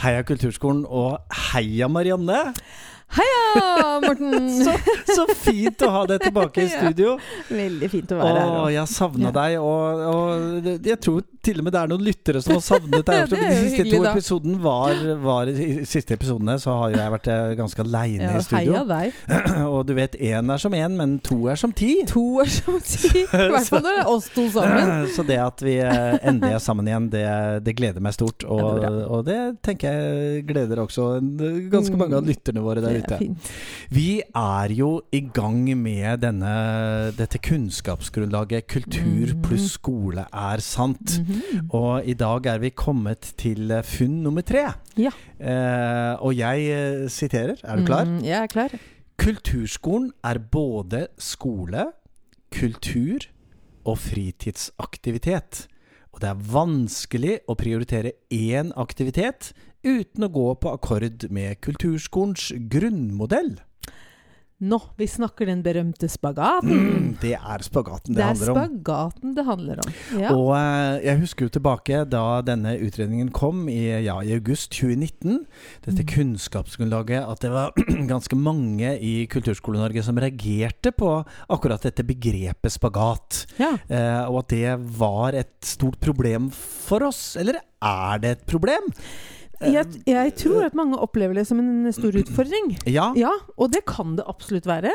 Heia 0.00 0.22
Kulturskolen, 0.24 0.84
og 0.88 1.18
heia 1.52 1.88
Marianne! 1.92 2.38
Heia, 3.10 3.96
Morten! 4.04 4.46
Så, 4.62 4.70
så 5.10 5.24
fint 5.34 5.82
å 5.82 5.88
ha 5.90 6.02
deg 6.06 6.22
tilbake 6.22 6.62
i 6.62 6.68
studio. 6.76 7.16
Veldig 7.50 7.88
fint 7.90 8.12
å 8.14 8.20
være 8.20 8.36
her. 8.36 8.46
Å, 8.46 8.60
også. 8.60 8.74
jeg 8.76 8.92
savna 8.94 9.32
Ja. 9.32 9.32
deg, 9.40 9.56
og, 9.58 10.04
og 10.12 10.86
jeg 10.86 10.98
tror 11.02 11.24
til 11.42 11.58
og 11.60 11.64
med 11.66 11.72
det 11.72 11.80
er 11.80 11.90
noen 11.90 12.02
lyttere 12.04 12.40
som 12.44 12.52
har 12.56 12.62
savnet 12.64 13.06
deg. 13.08 13.30
Det 13.30 13.38
de 13.40 13.50
siste 13.56 13.84
hyggelig, 13.84 13.92
to 13.96 14.04
episoden 14.10 14.58
var, 14.64 15.00
var 15.22 15.48
I 15.50 15.84
siste 15.88 16.14
episodene 16.18 16.56
så 16.60 16.74
har 16.82 16.94
jeg 16.96 17.12
vært 17.14 17.28
eh, 17.32 17.54
ganske 17.58 17.84
aleine 17.84 18.26
Ja, 18.28 18.38
i 18.38 18.44
studio. 18.44 18.82
Og 19.74 19.86
du 19.88 19.94
vet, 19.96 20.16
én 20.20 20.52
er 20.52 20.60
som 20.62 20.76
én, 20.76 20.96
men 20.98 21.18
to 21.24 21.38
er 21.52 21.56
som 21.60 21.72
ti. 21.72 21.92
To 22.10 22.24
er 22.44 22.50
som 22.52 22.76
ti. 22.84 23.24
I 23.32 23.48
hvert 23.54 23.70
fall 23.70 23.84
når 23.86 23.96
det 23.98 24.04
er 24.04 24.10
oss 24.12 24.28
to 24.34 24.46
sammen. 24.52 25.06
Så 25.16 25.24
det 25.28 25.38
at 25.40 25.64
vi 25.64 25.76
eh, 25.80 26.18
endelig 26.28 26.56
er 26.58 26.64
sammen 26.64 26.88
igjen, 26.90 27.08
det, 27.12 27.24
det 27.66 27.76
gleder 27.78 28.04
meg 28.04 28.16
stort. 28.18 28.44
Og, 28.44 28.60
Ja, 28.80 28.90
det 28.92 29.04
og 29.10 29.24
det 29.26 29.38
tenker 29.66 29.94
jeg 29.96 30.44
gleder 30.48 30.82
også 30.84 31.08
ganske 31.72 31.96
mange 31.98 32.18
av 32.20 32.26
lytterne 32.28 32.62
våre 32.64 32.82
der 32.84 33.00
ute. 33.00 33.18
Vi 33.92 34.20
er 34.36 34.72
jo 34.76 34.90
i 35.16 35.22
gang 35.32 35.62
med 35.80 36.20
denne, 36.22 36.52
dette 37.16 37.40
kunnskapsgrunnlaget 37.42 38.66
'Kultur 38.70 39.32
Mhm. 39.34 39.42
pluss 39.42 39.72
skole 39.78 40.26
er 40.32 40.60
sant'. 40.62 41.18
Mhm. 41.30 41.70
Og 41.76 42.06
i 42.06 42.14
dag 42.18 42.46
er 42.50 42.58
vi 42.62 42.72
kommet 42.74 43.32
til 43.38 43.70
eh, 43.70 43.84
funn 43.86 44.22
nummer 44.24 44.42
tre. 44.46 44.66
Ja. 44.98 45.12
Eh, 45.38 46.14
og 46.18 46.34
jeg 46.36 46.66
eh, 46.74 47.08
siterer. 47.08 47.60
Er 47.62 47.76
du 47.80 47.86
klar? 47.86 48.04
Mm, 48.08 48.20
jeg 48.26 48.38
er 48.42 48.50
klar. 48.50 48.74
Kulturskolen 49.20 50.10
er 50.24 50.38
både 50.38 51.06
skole, 51.20 51.90
kultur 52.50 53.28
og 53.84 53.98
fritidsaktivitet. 53.98 55.66
Og 56.10 56.22
det 56.22 56.30
er 56.32 56.46
vanskelig 56.52 57.38
å 57.48 57.54
prioritere 57.58 58.16
én 58.34 58.72
aktivitet 58.80 59.52
uten 59.86 60.26
å 60.26 60.32
gå 60.32 60.46
på 60.60 60.72
akkord 60.74 61.28
med 61.32 61.60
kulturskolens 61.64 62.50
grunnmodell. 62.72 63.58
Nå, 64.60 64.76
vi 65.00 65.06
snakker 65.08 65.48
den 65.48 65.62
berømte 65.64 66.04
spagaten. 66.12 66.68
Mm, 66.70 67.04
det 67.22 67.30
er 67.38 67.62
spagaten 67.64 68.12
det, 68.12 68.18
det 68.18 68.24
er 68.24 68.28
handler 68.34 68.50
om. 68.52 68.58
spagaten 68.58 69.34
det 69.38 69.44
handler 69.46 69.80
om. 69.80 69.94
Ja. 70.20 70.32
Og 70.36 70.50
eh, 70.58 70.98
jeg 71.06 71.20
husker 71.22 71.46
jo 71.48 71.52
tilbake 71.54 72.02
da 72.12 72.24
denne 72.44 72.74
utredningen 72.84 73.30
kom 73.32 73.62
i, 73.72 73.86
ja, 74.04 74.18
i 74.20 74.34
august 74.36 74.70
2019. 74.76 75.46
Dette 75.86 76.04
Mm. 76.04 76.10
kunnskapsgrunnlaget 76.12 77.24
at 77.24 77.40
det 77.40 77.50
var 77.54 77.72
ganske 78.12 78.36
mange 78.36 78.92
i 79.00 79.26
Kulturskole-Norge 79.32 80.04
som 80.04 80.20
reagerte 80.20 80.92
på 80.92 81.10
akkurat 81.48 81.82
dette 81.88 82.04
begrepet 82.04 82.76
spagat. 82.76 83.44
ja. 83.60 83.72
Eh, 83.88 84.22
og 84.30 84.42
at 84.44 84.52
det 84.52 84.76
var 85.00 85.34
et 85.40 85.56
stort 85.64 85.96
problem 86.04 86.50
for 86.52 87.08
oss. 87.08 87.36
Eller 87.40 87.56
er 87.80 88.18
det 88.20 88.30
et 88.36 88.46
problem? 88.46 88.92
Jeg, 89.60 89.86
jeg 90.06 90.34
tror 90.40 90.64
at 90.64 90.74
mange 90.74 90.96
opplever 90.98 91.34
det 91.34 91.46
som 91.46 91.58
en 91.60 91.92
stor 91.92 92.16
utfordring. 92.16 92.76
Ja. 92.88 93.10
Ja, 93.16 93.32
og 93.58 93.72
det 93.74 93.84
kan 93.86 94.16
det 94.16 94.24
absolutt 94.28 94.66
være. 94.66 94.92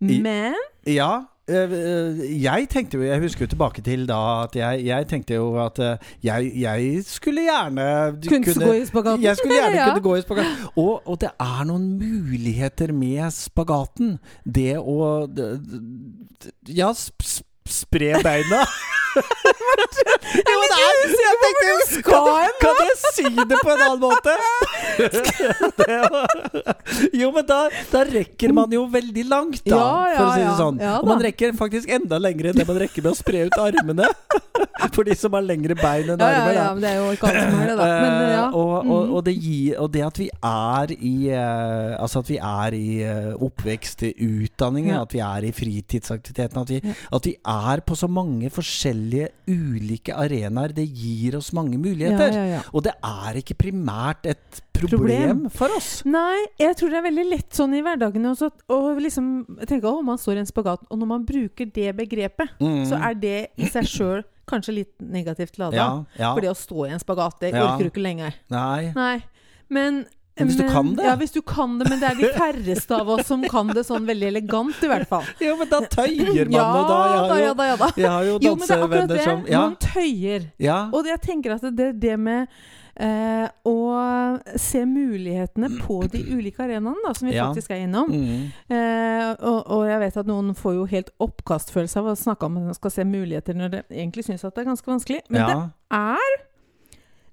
I- 0.00 0.20
Men 0.24 0.54
Ja. 0.86 1.24
eh, 1.46 1.70
eh, 1.72 2.42
Jeg 2.42 2.68
tenkte 2.70 2.96
jo 2.96 3.02
Jeg 3.02 3.20
husker 3.20 3.44
jo 3.44 3.46
tilbake 3.52 3.82
til 3.84 4.06
da 4.08 4.44
at 4.44 4.54
jeg, 4.56 4.84
jeg 4.86 5.06
tenkte 5.08 5.34
jo 5.34 5.58
at 5.60 5.78
eh, 5.78 5.96
jeg, 6.24 6.52
jeg 6.56 7.04
skulle 7.04 7.42
gjerne 7.44 8.16
kunne 8.26 8.54
gå 8.54 8.72
i 8.80 8.84
spagaten. 8.86 9.22
Jeg 9.22 9.36
skulle 9.36 9.54
gjerne 9.60 9.76
Ja. 9.82 9.88
kunne 9.90 10.02
gå 10.02 10.16
i 10.16 10.22
spagaten. 10.22 10.56
Og, 10.76 11.02
og 11.06 11.20
det 11.20 11.30
er 11.38 11.64
noen 11.68 11.98
muligheter 11.98 12.92
med 12.96 13.30
spagaten. 13.30 14.18
Det 14.46 14.76
å 14.78 15.28
Ja, 16.68 16.92
sp 16.96 17.44
spre 17.70 18.16
beina. 18.24 18.64
jo, 20.30 20.54
men 20.60 20.68
det 20.70 20.78
er 20.80 20.94
jeg 21.10 21.36
tenkte, 21.42 22.02
kan, 22.06 22.20
du 22.24 22.30
kan 22.62 22.74
jeg 22.84 22.96
si 23.14 23.24
det 23.50 23.58
på 23.64 23.70
en 23.74 23.82
annen 23.86 24.02
måte? 24.02 24.32
Jo, 27.20 27.30
men 27.34 27.44
da, 27.48 27.58
da 27.92 28.02
rekker 28.06 28.52
man 28.56 28.72
jo 28.74 28.84
veldig 28.90 29.24
langt, 29.30 29.60
da, 29.64 29.76
Ja, 29.76 29.90
ja, 30.12 30.16
for 30.16 30.24
å 30.26 30.32
si 30.34 30.40
det 30.40 30.46
ja. 30.46 30.54
sånn. 30.58 30.80
Ja 30.82 30.94
og 30.98 31.04
da. 31.06 31.10
man 31.14 31.22
rekker 31.24 31.54
faktisk 31.58 31.90
enda 31.94 32.18
lenger 32.22 32.50
enn 32.50 32.58
det 32.60 32.66
man 32.68 32.78
rekker 32.82 33.04
med 33.04 33.12
å 33.14 33.18
spre 33.18 33.44
ut 33.48 33.58
armene. 33.60 34.08
For 34.94 35.04
de 35.06 35.12
som 35.16 35.34
har 35.36 35.44
lengre 35.44 35.74
bein 35.76 36.08
enn 36.14 36.20
ja, 36.20 36.28
ja, 36.32 36.38
armer. 36.40 36.54
ja, 36.56 36.62
da. 36.64 36.72
men 36.74 36.82
det 36.82 36.88
er 36.90 36.96
jo 36.98 37.10
ikke 37.14 37.28
alt 37.28 37.40
som 37.44 37.58
er 37.60 37.68
det, 37.68 37.74
da. 37.78 37.86
Men 38.00 38.10
Eh, 38.20 38.32
ja. 38.34 38.44
og, 38.56 38.70
og, 38.78 38.86
Mhm. 38.90 39.12
og, 39.16 39.20
det 39.26 39.34
gir, 39.36 39.74
og 39.82 39.88
det 39.94 40.02
at 40.06 40.18
vi 40.20 40.26
er 40.46 40.92
i 40.96 41.12
eh, 41.30 41.96
Altså 42.00 42.20
at 42.24 42.28
vi 42.30 42.36
er 42.40 42.74
i 42.76 42.88
eh, 43.04 43.30
oppvekst, 43.44 44.02
i 44.08 44.12
utdanning, 44.44 44.88
Ja. 44.90 45.02
at 45.04 45.12
vi 45.14 45.20
er 45.24 45.46
i 45.48 45.52
fritidsaktiviteten, 45.56 46.60
at 46.62 46.70
vi, 46.72 46.80
at 47.12 47.26
vi 47.28 47.34
er 47.44 47.82
på 47.86 47.96
så 47.98 48.08
mange 48.10 48.50
forskjellige 48.52 49.28
ulike 49.50 50.16
arenaer, 50.20 50.72
det 50.76 50.84
gir 50.88 51.36
oss 51.38 51.50
mange 51.56 51.78
muligheter. 51.80 52.32
Ja, 52.36 52.44
ja. 52.56 52.60
Og 52.74 52.84
det 52.86 52.92
er 53.04 53.38
ikke 53.40 53.56
primært 53.62 54.26
et 54.30 54.60
problem, 54.76 54.98
Problem. 55.00 55.42
for 55.50 55.72
oss. 55.76 55.90
Nei, 56.08 56.46
jeg 56.60 56.76
tror 56.80 56.92
det 56.92 56.98
er 57.00 57.06
veldig 57.08 57.26
lett 57.30 57.56
sånn 57.56 57.74
i 57.76 57.82
hverdagen 57.84 58.24
også, 58.30 58.50
å 58.72 58.78
liksom 59.00 59.30
tenke 59.68 59.88
at 59.90 60.04
man 60.06 60.20
står 60.20 60.38
i 60.40 60.44
en 60.44 60.50
spagat, 60.50 60.86
og 60.90 61.00
når 61.02 61.10
man 61.14 61.24
bruker 61.28 61.66
det 61.72 61.90
begrepet, 61.98 62.54
Mm. 62.60 62.84
så 62.88 63.00
er 63.10 63.14
det 63.14 63.36
i 63.58 63.66
seg 63.68 63.84
sjøl 63.88 64.22
kanskje 64.50 64.74
litt 64.74 64.94
negativt 65.00 65.58
lada. 65.58 65.76
ja, 65.76 66.04
ja. 66.18 66.32
For 66.34 66.40
det 66.40 66.50
å 66.50 66.56
stå 66.58 66.86
i 66.88 66.94
en 66.94 66.98
spagat, 67.02 67.38
det 67.40 67.52
orker 67.54 67.84
du 67.86 67.90
ikke 67.90 68.02
lenger. 68.02 68.34
Nei. 68.50 68.92
Nei. 68.96 69.22
Men 69.68 70.04
Men 70.40 70.50
hvis 70.50 70.58
du 70.58 70.64
kan 70.72 70.90
det? 70.96 71.04
Ja, 71.06 71.14
hvis 71.20 71.34
du 71.36 71.40
kan 71.46 71.78
det, 71.78 71.86
men 71.92 72.00
det 72.02 72.08
er 72.10 72.18
de 72.18 72.32
færreste 72.34 72.98
av 72.98 73.12
oss 73.14 73.26
som 73.30 73.44
kan 73.52 73.70
det 73.76 73.84
sånn 73.88 74.08
veldig 74.08 74.28
elegant, 74.32 74.80
i 74.82 74.90
hvert 74.90 75.06
fall. 75.10 75.28
Jo, 75.44 75.54
men 75.60 75.70
da 75.70 75.80
tøyer 75.92 76.50
man, 76.50 76.58
Ja 76.58 76.66
og 76.74 76.90
da 76.90 76.98
jeg 77.06 77.20
har 77.20 77.38
ja 77.40 77.46
jo, 77.46 77.54
da, 77.60 77.70
ja 77.70 77.78
da. 77.84 77.92
jeg 77.96 78.10
har 78.16 78.28
jo 78.32 78.34
Jo, 78.42 78.54
men 78.56 78.66
det 78.66 78.76
er 78.76 78.84
akkurat 78.88 79.14
det. 79.14 79.22
Ja. 79.54 79.62
Man 79.68 79.78
tøyer. 79.86 80.50
ja. 80.58 80.80
Og 80.92 81.06
jeg 81.12 81.20
tenker 81.28 81.56
at 81.56 81.64
det 81.76 81.86
er 81.92 81.96
det 82.08 82.18
med 82.20 82.48
eh, 83.00 83.46
å 83.64 83.76
se 84.60 84.82
mulighetene 84.84 85.70
på 85.80 86.00
de 86.12 86.20
ulike 86.34 86.60
arenaene 86.64 87.00
da, 87.06 87.14
som 87.16 87.28
vi 87.30 87.34
Ja. 87.36 87.46
faktisk 87.48 87.70
er 87.72 87.84
innom. 87.86 88.10
Mm. 88.10 88.50
Eh, 88.68 89.30
og, 89.40 89.60
og 89.70 89.86
jeg 89.88 90.00
vet 90.02 90.16
at 90.20 90.26
noen 90.28 90.52
får 90.58 90.74
jo 90.76 90.84
helt 90.90 91.10
oppkastfølelse 91.22 92.02
av 92.02 92.10
å 92.12 92.16
snakke 92.18 92.46
om 92.48 92.58
at 92.60 92.68
man 92.72 92.74
skal 92.76 92.90
se 92.98 93.04
muligheter 93.08 93.56
når 93.56 93.68
de 93.76 93.82
egentlig 93.90 94.26
syns 94.28 94.44
at 94.44 94.54
det 94.54 94.64
er 94.66 94.70
ganske 94.72 94.90
vanskelig. 94.90 95.22
Men 95.30 95.46
det 95.48 95.58
er 95.96 96.38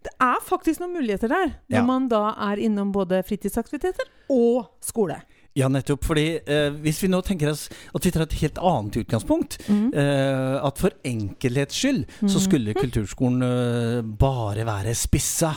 det 0.07 0.13
er 0.23 0.43
faktisk 0.47 0.79
noen 0.83 0.95
muligheter 0.97 1.31
der, 1.31 1.55
når 1.69 1.77
Ja. 1.81 1.83
man 1.85 2.07
da 2.11 2.23
er 2.49 2.61
innom 2.63 2.91
både 2.95 3.19
fritidsaktiviteter 3.27 4.07
og 4.33 4.69
skole. 4.83 5.19
Ja, 5.57 5.65
nettopp. 5.73 6.03
Fordi 6.05 6.25
eh, 6.45 6.69
hvis 6.83 6.99
vi 7.01 7.07
nå 7.09 7.17
tenker 7.25 7.49
oss 7.49 7.63
at 7.95 8.03
vi 8.05 8.11
tar 8.13 8.27
et 8.27 8.35
helt 8.43 8.59
annet 8.61 8.99
utgangspunkt 9.01 9.57
Mm. 9.67 9.87
eh, 9.93 10.59
At 10.67 10.77
for 10.77 10.91
enkelhets 11.03 11.73
skyld 11.81 12.05
så 12.29 12.39
skulle 12.43 12.75
kulturskolen 12.77 13.41
eh, 13.41 14.01
bare 14.21 14.63
være 14.67 14.93
spissa. 14.93 15.55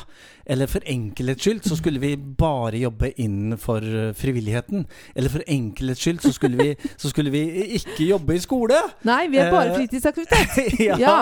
Eller 0.50 0.66
for 0.71 0.83
enkelhets 0.91 1.44
skyld 1.47 1.62
så 1.69 1.77
skulle 1.78 2.00
vi 2.03 2.15
bare 2.16 2.81
jobbe 2.81 3.12
innenfor 3.22 3.84
eh, 3.87 4.11
frivilligheten. 4.19 4.84
Eller 5.15 5.31
for 5.33 5.44
enkelhets 5.47 6.03
skyld 6.03 6.21
så 6.25 6.33
skulle 6.34 6.59
vi, 6.59 6.69
så 6.99 7.11
skulle 7.12 7.31
vi 7.31 7.44
ikke 7.78 8.09
jobbe 8.09 8.34
i 8.34 8.43
skole. 8.43 8.81
Nei, 9.06 9.21
vi 9.31 9.39
er 9.39 9.50
bare 9.55 9.71
Eh, 9.71 9.77
fritidsaktivitet. 9.78 10.81
ja. 10.89 10.97
Ja. 10.99 11.16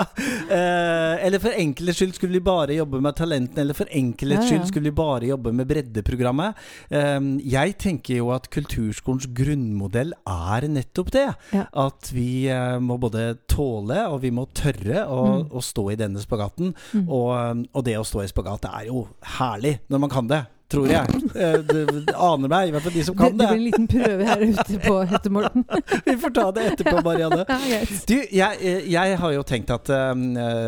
Eh, 0.49 1.27
eller 1.27 1.38
for 1.43 1.53
enkelhets 1.53 1.99
skyld 2.00 2.15
skulle 2.17 2.38
vi 2.38 2.44
bare 2.47 2.77
jobbe 2.78 3.00
med 3.05 3.17
talentene. 3.19 3.61
Eller 3.67 3.77
for 3.77 3.91
enkelhets 3.93 4.49
skyld 4.49 4.67
skulle 4.71 4.88
vi 4.91 4.97
bare 4.97 5.28
jobbe 5.28 5.53
med 5.53 5.69
breddeprogrammet. 5.69 6.56
Eh, 6.91 7.21
jeg 7.53 7.77
tenker 7.83 8.21
jo 8.22 8.31
at 8.34 8.49
kulturskolens 8.55 9.28
grunnmodell 9.37 10.15
er 10.28 10.69
nettopp 10.72 11.12
det. 11.15 11.27
Ja. 11.55 11.67
At 11.88 12.11
vi 12.15 12.49
må 12.81 12.97
både 13.00 13.34
tåle 13.50 14.05
og 14.09 14.21
vi 14.25 14.31
må 14.34 14.47
tørre 14.56 15.05
å, 15.06 15.19
Mm. 15.28 15.49
å 15.53 15.61
stå 15.62 15.83
i 15.93 15.97
denne 15.99 16.21
spagaten. 16.22 16.71
Mm. 16.94 17.09
Og, 17.12 17.65
og 17.75 17.84
det 17.84 17.97
å 17.99 18.05
stå 18.06 18.22
i 18.25 18.28
spagat 18.31 18.65
er 18.71 18.87
jo 18.88 19.03
herlig 19.23 19.79
når 19.89 19.99
man 19.99 20.11
kan 20.11 20.29
det. 20.31 20.44
Tror 20.69 20.85
jeg. 20.91 21.20
Eh, 21.32 21.61
det, 21.65 22.12
aner 22.12 22.50
meg, 22.50 22.69
i 22.69 22.73
hvert 22.75 22.85
fall 22.85 22.93
de 22.93 23.03
som 23.06 23.15
kan 23.17 23.32
det 23.32 23.41
det. 23.41 23.47
blir 23.49 23.56
en 23.56 23.65
liten 23.65 23.87
prøve 23.88 24.26
her 24.29 24.43
ute 24.44 24.81
på 24.82 24.97
Hette 25.09 25.31
Morten. 25.32 25.65
Vi 26.09 26.17
får 26.20 26.35
ta 26.37 26.44
det 26.53 26.65
etterpå, 26.73 27.00
Marianne. 27.06 27.47
Du, 28.09 28.15
jeg, 28.19 28.59
eh, 28.61 28.85
jeg 28.93 29.17
har 29.23 29.32
jo 29.32 29.44
tenkt 29.49 29.73
at 29.73 29.88
uh, 29.88 30.12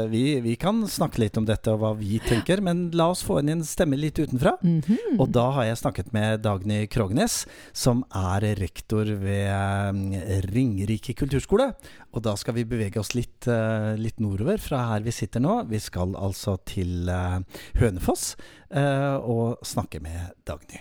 vi, 0.09 0.23
vi 0.41 0.55
kan 0.61 0.81
snakke 0.89 1.21
litt 1.21 1.37
om 1.37 1.45
dette 1.49 1.73
og 1.75 1.83
hva 1.83 1.91
vi 1.99 2.17
tenker, 2.25 2.63
men 2.65 2.87
la 2.97 3.11
oss 3.13 3.23
få 3.27 3.43
inn 3.43 3.53
en 3.53 3.65
stemme 3.67 3.99
litt 4.01 4.17
utenfra. 4.17 4.55
Mhm. 4.65 5.19
Og 5.21 5.29
da 5.37 5.47
har 5.59 5.69
jeg 5.69 5.81
snakket 5.83 6.15
med 6.17 6.45
Dagny 6.47 6.87
Krognes, 6.91 7.43
som 7.77 8.01
er 8.17 8.47
rektor 8.61 9.09
ved 9.21 10.49
Ringerike 10.49 11.17
kulturskole. 11.19 11.71
Og 12.17 12.25
da 12.25 12.35
skal 12.41 12.57
vi 12.57 12.67
bevege 12.67 13.03
oss 13.03 13.13
litt, 13.15 13.45
uh, 13.53 13.93
litt 14.01 14.17
nordover 14.23 14.61
fra 14.63 14.87
her 14.95 15.05
vi 15.05 15.15
sitter 15.15 15.45
nå. 15.45 15.61
Vi 15.71 15.83
skal 15.83 16.17
altså 16.19 16.57
til 16.69 17.13
uh, 17.13 17.45
Hønefoss 17.79 18.33
og 18.71 19.59
snakke 19.67 20.01
med 20.01 20.31
Dagny. 20.47 20.79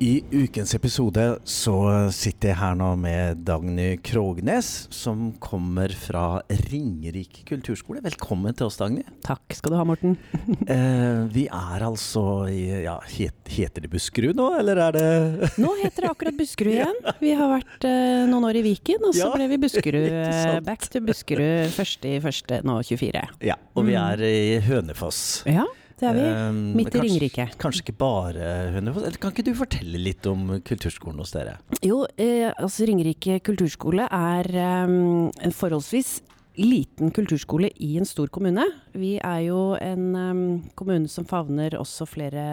I 0.00 0.20
ukens 0.30 0.76
episode 0.76 1.22
så 1.48 1.72
sitter 2.14 2.52
jeg 2.52 2.58
her 2.60 2.76
nå 2.78 2.92
med 3.02 3.40
Dagny 3.42 3.96
Krognes, 4.06 4.68
som 4.94 5.32
kommer 5.42 5.90
fra 5.90 6.38
Ringerike 6.68 7.42
kulturskole. 7.48 7.98
Velkommen 8.04 8.54
til 8.54 8.68
oss, 8.68 8.76
Dagny. 8.78 9.02
Takk 9.26 9.56
skal 9.58 9.74
du 9.74 9.76
ha, 9.80 9.82
Morten. 9.88 10.14
eh, 10.70 11.24
vi 11.34 11.48
er 11.50 11.82
altså 11.88 12.22
i 12.46 12.60
ja, 12.84 12.94
het, 13.10 13.50
Heter 13.50 13.88
det 13.88 13.90
Buskerud 13.96 14.38
nå, 14.38 14.46
eller 14.60 14.78
er 14.86 14.94
det 15.00 15.50
Nå 15.64 15.72
heter 15.80 16.06
det 16.06 16.12
akkurat 16.12 16.38
Buskerud 16.38 16.76
igjen. 16.76 17.02
Vi 17.18 17.34
har 17.40 17.50
vært 17.56 17.88
eh, 17.90 18.22
noen 18.30 18.46
år 18.52 18.60
i 18.60 18.64
Viken, 18.68 19.02
og 19.02 19.16
så 19.18 19.24
Ja, 19.26 19.32
ble 19.34 19.50
vi 19.50 19.58
Buskerud. 19.66 20.08
eh, 20.14 20.60
back 20.68 20.86
to 20.94 21.02
Buskerud 21.10 21.74
første 21.74 22.14
i 22.14 22.22
første, 22.22 22.62
nå 22.70 22.78
24. 22.86 23.26
Ja, 23.50 23.58
og 23.74 23.90
vi 23.90 23.98
Mm. 23.98 24.00
er 24.04 24.22
i 24.30 24.58
Hønefoss. 24.62 25.42
Ja, 25.50 25.64
det 25.98 26.08
er 26.08 26.16
vi. 26.16 26.24
Um, 26.30 26.62
Midt 26.78 26.94
i 26.94 27.02
Ringerike. 27.02 27.48
Kanskje 27.60 27.84
ikke 27.86 27.98
bare 28.00 28.48
Hønefoss. 28.76 29.18
Kan 29.18 29.34
ikke 29.34 29.46
du 29.48 29.52
fortelle 29.58 30.00
litt 30.02 30.26
om 30.30 30.58
kulturskolen 30.66 31.20
hos 31.22 31.34
dere? 31.34 31.58
Jo, 31.82 32.04
eh, 32.20 32.48
altså 32.52 32.86
Ringerike 32.88 33.40
kulturskole 33.46 34.06
er 34.06 34.50
um, 34.86 35.28
en 35.30 35.54
forholdsvis 35.54 36.20
liten 36.58 37.12
kulturskole 37.14 37.70
i 37.82 37.96
en 37.98 38.08
stor 38.08 38.30
kommune. 38.34 38.64
Vi 38.98 39.16
er 39.22 39.42
jo 39.46 39.76
en 39.80 40.06
um, 40.14 40.44
kommune 40.78 41.10
som 41.10 41.26
favner 41.28 41.76
også 41.78 42.06
flere 42.08 42.46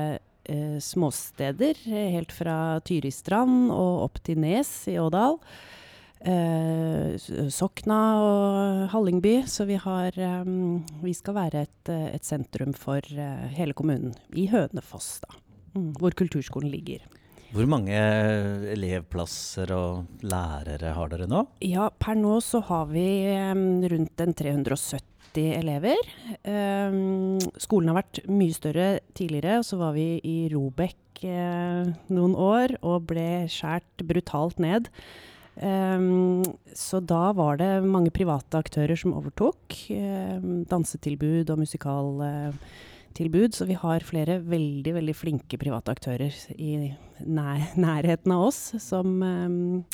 uh, 0.50 0.78
småsteder, 0.82 1.80
eh, 1.90 2.12
helt 2.14 2.34
fra 2.36 2.80
Tyristrand 2.86 3.72
og 3.74 4.06
opp 4.10 4.22
til 4.26 4.42
Nes 4.42 4.72
i 4.92 5.00
Ådal. 5.02 5.40
Eh, 6.24 7.16
Sokna 7.52 8.00
og 8.18 8.86
Hallingby, 8.94 9.42
så 9.52 9.68
vi 9.68 9.76
har 9.78 10.16
eh, 10.16 10.46
Vi 11.04 11.14
skal 11.14 11.36
være 11.38 11.66
et, 11.68 11.92
eh, 11.92 12.08
et 12.16 12.26
sentrum 12.26 12.74
for 12.78 13.04
hele 13.56 13.76
kommunen. 13.78 14.16
I 14.34 14.48
Hønefoss, 14.50 15.20
da. 15.26 15.36
Mm, 15.76 15.92
hvor 16.00 16.16
kulturskolen 16.16 16.72
ligger. 16.72 17.04
Hvor 17.56 17.68
mange 17.70 17.96
elevplasser 18.74 19.72
og 19.76 20.24
lærere 20.26 20.92
har 20.96 21.12
dere 21.12 21.28
nå? 21.30 21.46
Ja, 21.64 21.88
per 21.90 22.18
nå 22.20 22.40
så 22.44 22.60
har 22.68 22.90
vi 22.90 23.06
rundt 23.88 24.24
en 24.24 24.34
370 24.36 25.54
elever. 25.56 26.02
Skolen 27.64 27.92
har 27.92 28.00
vært 28.02 28.20
mye 28.28 28.56
større 28.56 28.90
tidligere, 29.16 29.62
og 29.62 29.68
så 29.70 29.80
var 29.80 29.96
vi 29.96 30.18
i 30.20 30.36
Robek 30.52 31.24
noen 31.24 32.36
år 32.36 32.76
og 32.82 33.08
ble 33.14 33.46
skjært 33.52 34.04
brutalt 34.04 34.60
ned. 34.60 34.92
Em, 35.64 36.44
så 36.76 37.00
da 37.00 37.32
var 37.36 37.58
det 37.62 37.84
mange 37.88 38.12
private 38.12 38.60
aktører 38.60 38.98
som 39.00 39.14
overtok. 39.16 39.90
em, 39.90 40.66
dansetilbud 40.66 41.50
og 41.50 41.60
musikaltilbud. 41.60 43.54
Så 43.54 43.66
vi 43.66 43.74
har 43.74 44.00
flere 44.04 44.42
veldig, 44.44 44.94
veldig 44.94 45.16
flinke 45.16 45.58
private 45.58 45.92
aktører 45.92 46.34
i 46.58 46.96
nær, 47.24 47.72
nærheten 47.76 48.32
av 48.32 48.48
oss 48.50 48.76
som 48.84 49.24
em, 49.24 49.86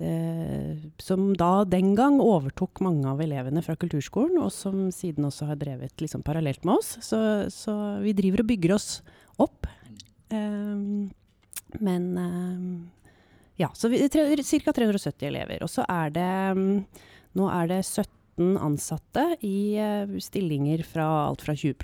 eh, 0.00 0.76
som 0.98 1.34
da 1.36 1.64
den 1.64 1.94
gang 1.94 2.20
overtok 2.20 2.80
mange 2.80 3.06
av 3.06 3.20
elevene 3.20 3.62
fra 3.62 3.76
kulturskolen, 3.76 4.38
og 4.40 4.50
som 4.50 4.90
siden 4.90 5.24
også 5.28 5.46
har 5.46 5.56
drevet 5.60 6.00
liksom 6.00 6.22
parallelt 6.22 6.64
med 6.64 6.78
oss. 6.80 6.96
Så, 7.04 7.50
så 7.52 8.00
vi 8.00 8.16
driver 8.16 8.40
og 8.40 8.48
bygger 8.48 8.74
oss 8.74 9.02
opp. 9.38 9.66
Ehm, 10.30 11.10
men 11.80 12.16
ehm, 12.18 12.90
ja, 13.60 13.68
så 13.76 13.90
ca. 13.92 14.72
370 14.72 15.28
elever. 15.28 15.62
Og 15.64 15.70
så 15.70 15.84
er 15.88 16.14
det 16.14 16.32
mm, 16.56 16.76
Nå 17.38 17.46
er 17.54 17.68
det 17.70 17.84
17 17.84 18.56
ansatte 18.58 19.22
i 19.46 19.76
eh, 19.78 20.16
stillinger 20.18 20.82
fra 20.82 21.06
alt 21.28 21.44
fra 21.44 21.54
20 21.54 21.76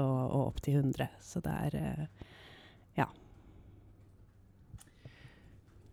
og 0.00 0.40
opp 0.46 0.62
til 0.64 0.78
100. 0.80 1.10
Så 1.20 1.42
det 1.44 1.56
er 1.66 2.08
Ja. 2.96 3.10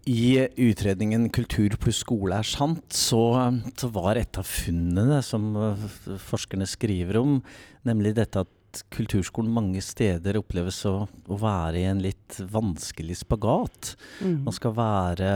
I 0.05 0.47
utredningen 0.59 1.29
'Kultur 1.31 1.75
pluss 1.79 2.03
skole 2.03 2.35
er 2.35 2.47
sant', 2.47 2.91
så, 2.91 3.51
så 3.75 3.87
var 3.91 4.15
et 4.15 4.37
av 4.37 4.43
funnene 4.47 5.21
som 5.23 5.55
eh, 5.55 5.87
forskerne 6.19 6.67
skriver 6.67 7.19
om, 7.19 7.41
nemlig 7.83 8.15
dette 8.15 8.43
at 8.43 8.51
kulturskolen 8.93 9.51
mange 9.53 9.81
steder 9.85 10.37
oppleves 10.39 10.79
å, 10.89 10.93
å 11.05 11.37
være 11.39 11.81
i 11.81 11.85
en 11.89 12.01
litt 12.03 12.39
vanskelig 12.53 13.19
spagat. 13.21 13.93
mm. 14.23 14.39
Man 14.47 14.55
skal 14.55 14.73
være 14.77 15.29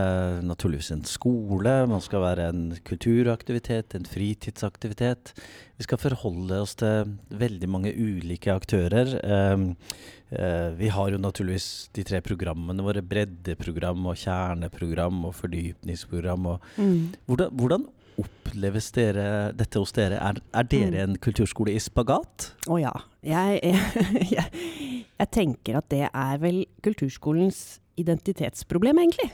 naturligvis 0.46 0.90
en 0.96 1.04
skole, 1.08 1.74
man 1.90 2.02
skal 2.04 2.24
være 2.24 2.48
en 2.50 2.62
kulturaktivitet, 2.88 3.94
en 3.94 4.08
fritidsaktivitet. 4.08 5.34
Vi 5.78 5.86
skal 5.86 6.00
forholde 6.02 6.62
oss 6.64 6.74
til 6.80 7.14
veldig 7.30 7.68
mange 7.70 7.92
ulike 7.94 8.50
aktører. 8.50 9.14
Um, 9.22 9.68
uh, 10.34 10.74
vi 10.78 10.90
har 10.90 11.12
jo 11.14 11.20
naturligvis 11.22 11.68
de 11.94 12.02
tre 12.08 12.22
programmene 12.24 12.82
våre, 12.82 13.04
breddeprogram 13.06 14.10
og 14.10 14.18
kjerneprogram 14.18 15.22
og 15.28 15.36
fordypningsprogram. 15.38 16.50
Og 16.54 16.66
Mm. 16.78 17.14
hvordan, 17.26 17.54
hvordan 17.54 17.86
oppleves 18.20 18.90
dere, 18.96 19.26
dette 19.56 19.80
hos 19.80 19.94
dere? 19.96 20.18
Er, 20.20 20.40
er 20.56 20.68
dere 20.70 21.04
en 21.04 21.16
kulturskole 21.22 21.74
i 21.74 21.82
spagat? 21.82 22.52
Å 22.68 22.80
ja. 22.80 22.94
Jeg, 23.26 23.74
jeg, 24.34 24.64
jeg 25.18 25.30
tenker 25.34 25.80
at 25.80 25.88
det 25.92 26.04
er 26.08 26.42
vel 26.42 26.64
kulturskolens 26.84 27.78
identitetsproblem, 27.98 29.00
egentlig. 29.02 29.30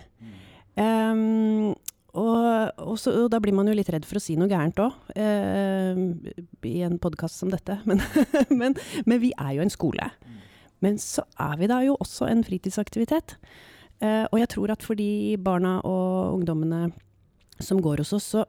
Um, 0.75 1.75
og, 2.15 2.71
og, 2.79 2.95
så, 2.99 3.13
og 3.25 3.29
da 3.33 3.41
blir 3.43 3.55
man 3.57 3.69
jo 3.69 3.75
litt 3.75 3.91
redd 3.91 4.07
for 4.07 4.21
å 4.21 4.23
si 4.23 4.37
noe 4.39 4.51
gærent 4.51 4.79
òg, 4.83 4.95
i 5.19 6.77
en 6.87 7.01
podkast 7.03 7.43
som 7.43 7.51
dette. 7.51 7.81
Men, 7.89 8.03
men, 8.61 8.79
men 9.05 9.23
vi 9.23 9.33
er 9.35 9.57
jo 9.59 9.65
en 9.65 9.73
skole. 9.73 10.09
Men 10.85 10.99
så 11.01 11.25
er 11.41 11.57
vi 11.59 11.71
da 11.71 11.81
jo 11.85 11.97
også 12.03 12.29
en 12.31 12.45
fritidsaktivitet. 12.47 13.37
Eh, 14.03 14.25
og 14.31 14.39
jeg 14.41 14.51
tror 14.55 14.75
at 14.75 14.85
for 14.85 14.99
de 14.99 15.37
barna 15.41 15.79
og 15.87 16.39
ungdommene 16.39 16.89
som 17.63 17.81
går 17.83 18.03
hos 18.03 18.13
oss, 18.17 18.31
så, 18.35 18.45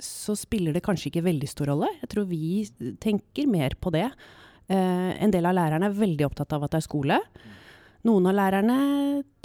så 0.00 0.36
spiller 0.38 0.72
det 0.72 0.84
kanskje 0.84 1.10
ikke 1.10 1.26
veldig 1.26 1.48
stor 1.50 1.72
rolle. 1.72 1.90
Jeg 2.00 2.12
tror 2.14 2.28
vi 2.30 2.94
tenker 3.02 3.50
mer 3.50 3.76
på 3.80 3.92
det. 3.94 4.06
Eh, 4.72 5.10
en 5.22 5.34
del 5.34 5.48
av 5.48 5.56
lærerne 5.58 5.90
er 5.90 5.98
veldig 5.98 6.28
opptatt 6.28 6.54
av 6.56 6.64
at 6.64 6.74
det 6.74 6.80
er 6.80 6.86
skole. 6.86 7.18
Noen 8.08 8.26
av 8.26 8.34
lærerne 8.34 8.76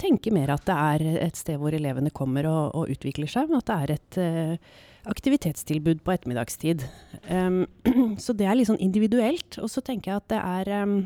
tenker 0.00 0.34
mer 0.34 0.50
at 0.54 0.64
det 0.66 0.74
er 0.74 1.04
et 1.28 1.38
sted 1.38 1.60
hvor 1.60 1.74
elevene 1.76 2.10
kommer 2.14 2.48
og, 2.50 2.62
og 2.74 2.94
utvikler 2.94 3.30
seg, 3.30 3.50
men 3.50 3.60
at 3.60 3.68
det 3.68 3.76
er 3.76 3.92
et 3.94 4.18
eh, 4.22 4.78
aktivitetstilbud 5.08 6.02
på 6.04 6.14
ettermiddagstid. 6.14 6.84
Um, 7.30 7.64
så 8.24 8.34
det 8.36 8.48
er 8.48 8.58
litt 8.58 8.70
sånn 8.70 8.82
individuelt. 8.82 9.60
Og 9.62 9.70
så 9.72 9.82
tenker 9.84 10.12
jeg 10.12 10.22
at 10.22 10.32
det 10.32 10.40
er 10.42 10.72
um, 10.84 10.96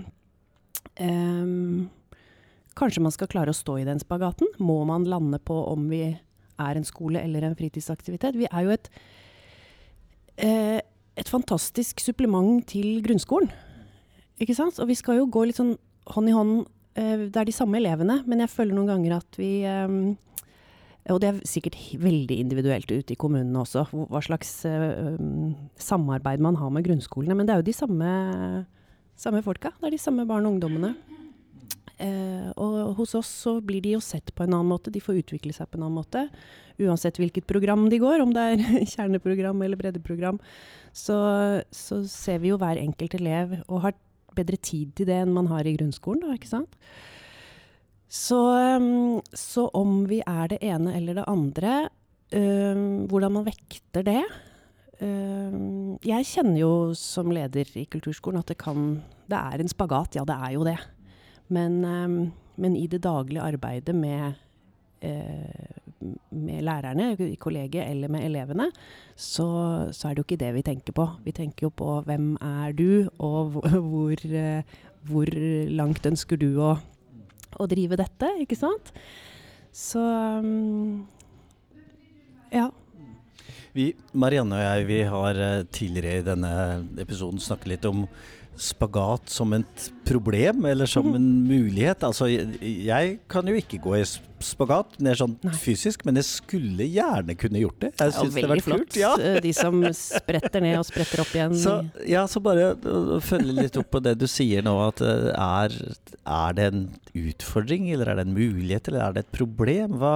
um, 0.98 1.90
Kanskje 2.72 3.02
man 3.04 3.12
skal 3.12 3.28
klare 3.28 3.52
å 3.52 3.56
stå 3.56 3.76
i 3.82 3.84
den 3.84 4.00
spagaten. 4.00 4.48
Må 4.56 4.78
man 4.88 5.04
lande 5.04 5.36
på 5.44 5.58
om 5.68 5.90
vi 5.90 6.06
er 6.08 6.78
en 6.78 6.86
skole 6.88 7.20
eller 7.20 7.44
en 7.44 7.56
fritidsaktivitet? 7.58 8.38
Vi 8.40 8.48
er 8.48 8.64
jo 8.64 8.72
et, 8.72 8.88
et 10.38 11.28
fantastisk 11.28 12.00
supplement 12.00 12.62
til 12.66 13.02
grunnskolen. 13.04 13.50
Ikke 14.42 14.56
sant? 14.56 14.78
Og 14.82 14.88
vi 14.90 14.96
skal 14.98 15.20
jo 15.20 15.28
gå 15.30 15.44
litt 15.46 15.60
sånn 15.60 15.76
hånd 16.12 16.30
i 16.30 16.34
hånd. 16.34 16.66
Eh, 16.98 17.28
det 17.28 17.38
er 17.38 17.48
de 17.48 17.54
samme 17.54 17.78
elevene, 17.78 18.20
men 18.28 18.42
jeg 18.42 18.52
føler 18.52 18.76
noen 18.76 18.90
ganger 18.90 19.18
at 19.20 19.40
vi 19.40 19.52
eh, 19.68 19.96
og 21.10 21.18
det 21.18 21.28
er 21.32 21.38
sikkert 21.48 21.74
veldig 21.98 22.36
individuelt 22.44 22.90
ute 22.92 23.14
i 23.14 23.18
kommunene 23.18 23.64
også, 23.64 23.88
hva 23.90 24.20
slags 24.22 24.60
eh, 24.68 25.16
samarbeid 25.82 26.42
man 26.44 26.60
har 26.60 26.70
med 26.70 26.86
grunnskolene. 26.86 27.34
Men 27.34 27.48
det 27.48 27.54
er 27.54 27.62
jo 27.62 27.66
de 27.66 27.74
samme, 27.74 28.12
samme 29.18 29.42
folka. 29.42 29.72
Det 29.80 29.90
er 29.90 29.96
de 29.96 30.02
samme 30.02 30.26
barn 30.28 30.46
og 30.46 30.56
ungdommene. 30.56 30.94
Eh, 32.02 32.48
og 32.58 32.96
hos 32.98 33.14
oss 33.18 33.30
så 33.44 33.56
blir 33.62 33.82
de 33.84 33.94
jo 33.94 34.02
sett 34.02 34.32
på 34.34 34.44
en 34.44 34.56
annen 34.56 34.72
måte. 34.72 34.92
De 34.92 35.02
får 35.02 35.20
utvikle 35.22 35.54
seg 35.54 35.70
på 35.70 35.78
en 35.78 35.86
annen 35.86 36.00
måte. 36.00 36.26
Uansett 36.82 37.20
hvilket 37.20 37.46
program 37.46 37.86
de 37.92 38.00
går, 38.02 38.22
om 38.24 38.32
det 38.34 38.46
er 38.54 38.62
kjerneprogram 38.94 39.62
eller 39.62 39.78
breddeprogram. 39.78 40.40
Så, 40.92 41.16
så 41.70 42.02
ser 42.10 42.42
vi 42.42 42.50
jo 42.50 42.60
hver 42.60 42.80
enkelt 42.80 43.14
elev 43.20 43.60
og 43.68 43.84
har 43.86 43.98
bedre 44.36 44.58
tid 44.60 44.94
til 44.96 45.08
det 45.08 45.18
enn 45.22 45.34
man 45.34 45.50
har 45.50 45.66
i 45.68 45.74
grunnskolen, 45.76 46.24
da, 46.24 46.36
ikke 46.36 46.50
sant. 46.50 46.78
Så, 48.12 48.38
um, 48.76 49.20
så 49.32 49.68
om 49.76 50.02
vi 50.08 50.20
er 50.26 50.50
det 50.52 50.58
ene 50.64 50.96
eller 50.98 51.16
det 51.16 51.28
andre, 51.30 51.76
øh, 52.36 52.82
hvordan 53.08 53.32
man 53.38 53.46
vekter 53.46 54.04
det 54.04 54.20
um, 55.00 55.96
Jeg 56.04 56.28
kjenner 56.28 56.58
jo 56.60 56.72
som 56.98 57.32
leder 57.32 57.68
i 57.80 57.86
kulturskolen 57.88 58.42
at 58.42 58.52
det 58.52 58.58
kan 58.60 59.00
Det 59.28 59.38
er 59.38 59.64
en 59.64 59.72
spagat, 59.72 60.18
ja 60.18 60.26
det 60.28 60.36
er 60.36 60.52
jo 60.58 60.66
det. 60.68 60.76
Men, 61.52 61.82
um, 61.84 62.16
men 62.60 62.78
i 62.78 62.86
det 62.90 63.02
daglige 63.04 63.44
arbeidet 63.44 63.94
med, 63.96 64.38
eh, 65.04 65.76
med 66.30 66.62
lærerne 66.64 67.12
i 67.18 67.36
kollegiet 67.40 67.90
eller 67.90 68.12
med 68.12 68.24
elevene, 68.26 68.70
så, 69.16 69.48
så 69.92 70.08
er 70.08 70.14
det 70.14 70.22
jo 70.22 70.28
ikke 70.28 70.40
det 70.44 70.54
vi 70.56 70.64
tenker 70.66 70.96
på. 70.96 71.08
Vi 71.24 71.34
tenker 71.36 71.68
jo 71.68 71.74
på 71.76 71.98
hvem 72.06 72.34
er 72.40 72.72
du, 72.76 73.10
og 73.18 73.58
hvor, 73.58 74.24
hvor, 75.10 75.36
eh, 75.36 75.68
langt 75.72 76.08
ønsker 76.08 76.40
du 76.40 76.50
å 76.62 76.76
å 77.60 77.68
drive 77.68 77.98
dette, 78.00 78.28
ikke 78.44 78.58
sant? 78.58 78.92
Så 79.72 80.00
um, 80.00 81.02
ja. 82.52 82.68
Vi, 83.72 83.90
Marianne 84.12 84.58
og 84.58 84.64
jeg 84.64 84.86
vi 84.90 85.00
har 85.08 85.40
eh, 85.40 85.64
tidligere 85.72 86.20
i 86.20 86.26
denne 86.26 86.52
episoden 87.00 87.40
snakket 87.40 87.70
litt 87.72 87.88
om 87.88 88.04
spagat 88.58 89.30
som 89.32 89.52
et 89.56 89.88
problem, 90.04 90.64
eller 90.68 90.86
som 90.86 91.06
en 91.14 91.28
mulighet. 91.48 92.02
Altså, 92.04 92.26
jeg, 92.28 92.58
jeg 92.84 93.18
kan 93.32 93.46
jo 93.48 93.54
ikke 93.58 93.78
gå 93.82 93.94
i 93.98 94.04
spagat 94.42 94.96
mer 95.02 95.14
sånn 95.14 95.36
Nei. 95.46 95.52
fysisk, 95.54 96.02
men 96.04 96.18
jeg 96.18 96.26
skulle 96.26 96.84
gjerne 96.90 97.36
kunne 97.38 97.60
gjort 97.62 97.78
det. 97.84 97.90
Jeg 98.00 98.10
Ja, 98.12 98.22
det 98.26 98.42
har 98.42 98.50
vært 98.52 98.64
flott. 98.66 98.82
kult. 98.82 98.96
Ja. 98.98 99.12
Eh, 99.16 99.38
De 99.44 99.52
som 99.54 99.78
spretter 99.94 100.60
ned 100.64 100.76
og 100.80 100.86
spretter 100.88 101.22
opp 101.22 101.30
igjen. 101.36 101.54
Så, 101.62 101.76
ja, 102.10 102.24
så 102.26 102.42
bare 102.42 102.72
å 102.74 103.20
følge 103.22 103.54
litt 103.62 103.76
opp 103.78 103.90
på 103.94 104.02
det 104.02 104.16
du 104.18 104.26
sier 104.30 104.62
nå, 104.66 104.74
at 104.88 105.00
eh, 105.00 105.30
er, 105.32 105.76
er 106.26 106.58
det 106.58 106.68
en 106.72 106.82
utfordring, 107.14 107.88
eller 107.94 108.10
er 108.12 108.18
det 108.20 108.26
en 108.26 108.34
mulighet, 108.36 108.88
eller 108.90 109.06
er 109.08 109.12
det 109.16 109.24
et 109.26 109.32
problem? 109.38 109.94
Hva, 110.02 110.14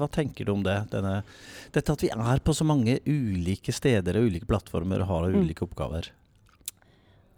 hva 0.00 0.08
tenker 0.10 0.48
du 0.48 0.52
om 0.56 0.62
det? 0.64 0.78
Denne, 0.90 1.20
dette 1.76 1.92
at 1.92 2.02
vi 2.06 2.08
er 2.14 2.40
på 2.40 2.56
så 2.56 2.64
mange 2.64 2.98
ulike 3.06 3.72
steder 3.76 4.16
og 4.18 4.30
ulike 4.32 4.48
plattformer 4.48 5.04
og 5.04 5.12
har 5.12 5.28
Mm. 5.28 5.42
ulike 5.44 5.62
oppgaver. 5.68 6.08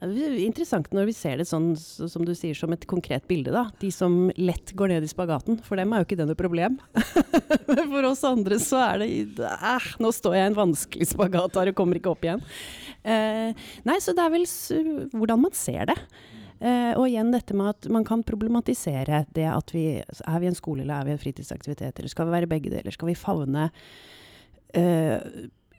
Er 0.00 0.36
interessant 0.40 0.88
når 0.96 1.10
vi 1.10 1.14
ser 1.16 1.40
det 1.40 1.44
sånn, 1.48 1.74
som 1.76 2.24
du 2.24 2.32
sier, 2.32 2.56
som 2.56 2.72
et 2.72 2.86
konkret 2.88 3.26
bilde. 3.28 3.52
da. 3.52 3.66
De 3.82 3.90
som 3.92 4.30
lett 4.40 4.72
går 4.72 4.94
ned 4.94 5.04
i 5.04 5.10
spagaten. 5.10 5.58
For 5.66 5.76
dem 5.76 5.92
er 5.92 6.00
jo 6.00 6.08
ikke 6.08 6.18
det 6.22 6.28
noe 6.30 6.38
problem. 6.40 6.78
Men 7.68 7.84
for 7.90 8.08
oss 8.08 8.24
andre 8.24 8.56
så 8.62 8.80
er 8.86 9.02
det 9.02 9.10
eh, 9.44 9.90
Nå 10.00 10.12
står 10.16 10.38
jeg 10.38 10.46
i 10.46 10.50
en 10.50 10.58
vanskelig 10.58 11.10
spagat 11.12 11.60
her 11.60 11.72
og 11.72 11.78
kommer 11.78 12.00
ikke 12.00 12.14
opp 12.14 12.24
igjen. 12.24 12.40
Eh, 13.04 13.52
nei, 13.84 13.98
så 14.00 14.16
det 14.16 14.24
er 14.24 14.32
vel 14.32 14.48
hvordan 15.12 15.44
man 15.44 15.56
ser 15.56 15.92
det. 15.92 15.98
Eh, 16.60 16.92
og 16.96 17.06
igjen 17.06 17.32
dette 17.32 17.56
med 17.56 17.72
at 17.72 17.92
man 17.92 18.04
kan 18.04 18.24
problematisere 18.26 19.22
det 19.32 19.46
at 19.48 19.70
vi 19.72 19.84
Er 20.00 20.40
vi 20.42 20.48
en 20.48 20.56
skole, 20.56 20.82
eller 20.84 21.00
er 21.00 21.06
vi 21.08 21.14
en 21.14 21.22
fritidsaktivitet, 21.22 21.96
eller 21.98 22.12
skal 22.12 22.28
vi 22.28 22.36
være 22.36 22.50
begge 22.50 22.72
deler? 22.72 22.92
Skal 22.92 23.08
vi 23.08 23.16
favne 23.16 23.70
eh, 24.76 25.16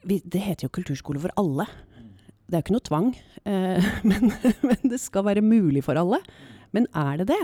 vi, 0.02 0.18
Det 0.22 0.42
heter 0.42 0.66
jo 0.66 0.74
kulturskole 0.74 1.22
for 1.22 1.34
alle. 1.38 1.66
Det 2.52 2.58
er 2.58 2.60
jo 2.60 2.66
ikke 2.66 2.74
noe 2.74 2.84
tvang, 2.84 3.06
eh, 3.48 3.92
men, 4.10 4.32
men 4.60 4.90
det 4.92 5.00
skal 5.00 5.24
være 5.24 5.40
mulig 5.40 5.80
for 5.86 5.96
alle. 5.96 6.20
Men 6.76 6.84
er 6.92 7.22
det 7.22 7.30
det? 7.32 7.42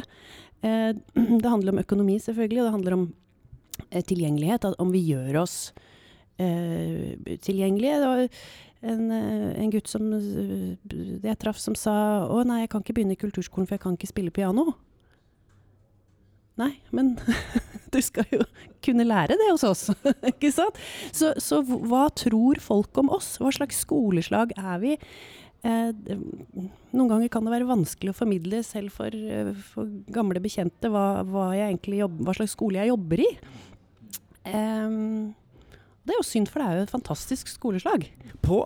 Eh, 0.60 0.92
det 1.42 1.48
handler 1.48 1.72
om 1.72 1.80
økonomi, 1.80 2.18
selvfølgelig, 2.20 2.60
og 2.60 2.66
det 2.68 2.76
handler 2.76 2.96
om 2.98 3.06
eh, 3.88 4.04
tilgjengelighet. 4.04 4.68
Om 4.76 4.92
vi 4.92 5.06
gjør 5.08 5.40
oss 5.46 5.56
eh, 6.36 7.16
tilgjengelige. 7.40 8.00
Det 8.02 8.12
var 8.12 8.28
en, 8.92 9.10
eh, 9.10 9.62
en 9.62 9.70
gutt 9.70 9.88
som 9.88 10.12
eh, 10.12 10.76
jeg 11.24 11.38
traff 11.40 11.58
som 11.58 11.74
sa 11.78 12.26
å 12.28 12.44
nei, 12.44 12.62
jeg 12.66 12.72
kan 12.74 12.84
ikke 12.84 12.98
begynne 13.00 13.16
i 13.16 13.20
kulturskolen 13.24 13.66
for 13.66 13.78
jeg 13.78 13.84
kan 13.86 13.96
ikke 13.96 14.12
spille 14.12 14.34
piano. 14.34 14.72
Nei, 16.58 16.74
men 16.92 17.16
du 17.94 18.00
skal 18.04 18.28
jo 18.32 18.44
kunne 18.84 19.06
lære 19.08 19.38
det 19.38 19.50
hos 19.50 19.66
oss, 19.66 19.88
ikke 20.32 20.52
sant? 20.54 20.78
Så, 21.12 21.34
så 21.42 21.62
hva 21.64 22.06
tror 22.16 22.60
folk 22.62 23.02
om 23.02 23.12
oss? 23.16 23.36
Hva 23.42 23.52
slags 23.54 23.82
skoleslag 23.86 24.54
er 24.58 24.82
vi? 24.84 24.96
Eh, 25.66 25.90
noen 26.94 27.10
ganger 27.10 27.30
kan 27.32 27.46
det 27.46 27.50
være 27.56 27.66
vanskelig 27.66 28.12
å 28.12 28.18
formidle 28.20 28.62
selv 28.66 28.94
for, 28.94 29.10
eh, 29.10 29.50
for 29.72 29.90
gamle 30.14 30.42
bekjente 30.44 30.90
hva, 30.92 31.24
hva, 31.26 31.50
egentlig 31.56 32.04
hva 32.04 32.36
slags 32.36 32.54
skole 32.54 32.78
jeg 32.78 32.92
jobber 32.92 33.24
i. 33.24 33.30
Eh, 34.46 34.98
det 36.08 36.14
er 36.14 36.22
jo 36.22 36.26
synd, 36.26 36.48
for 36.48 36.62
det 36.62 36.68
er 36.68 36.78
jo 36.78 36.86
et 36.86 36.94
fantastisk 36.94 37.50
skoleslag. 37.52 38.06
På 38.44 38.62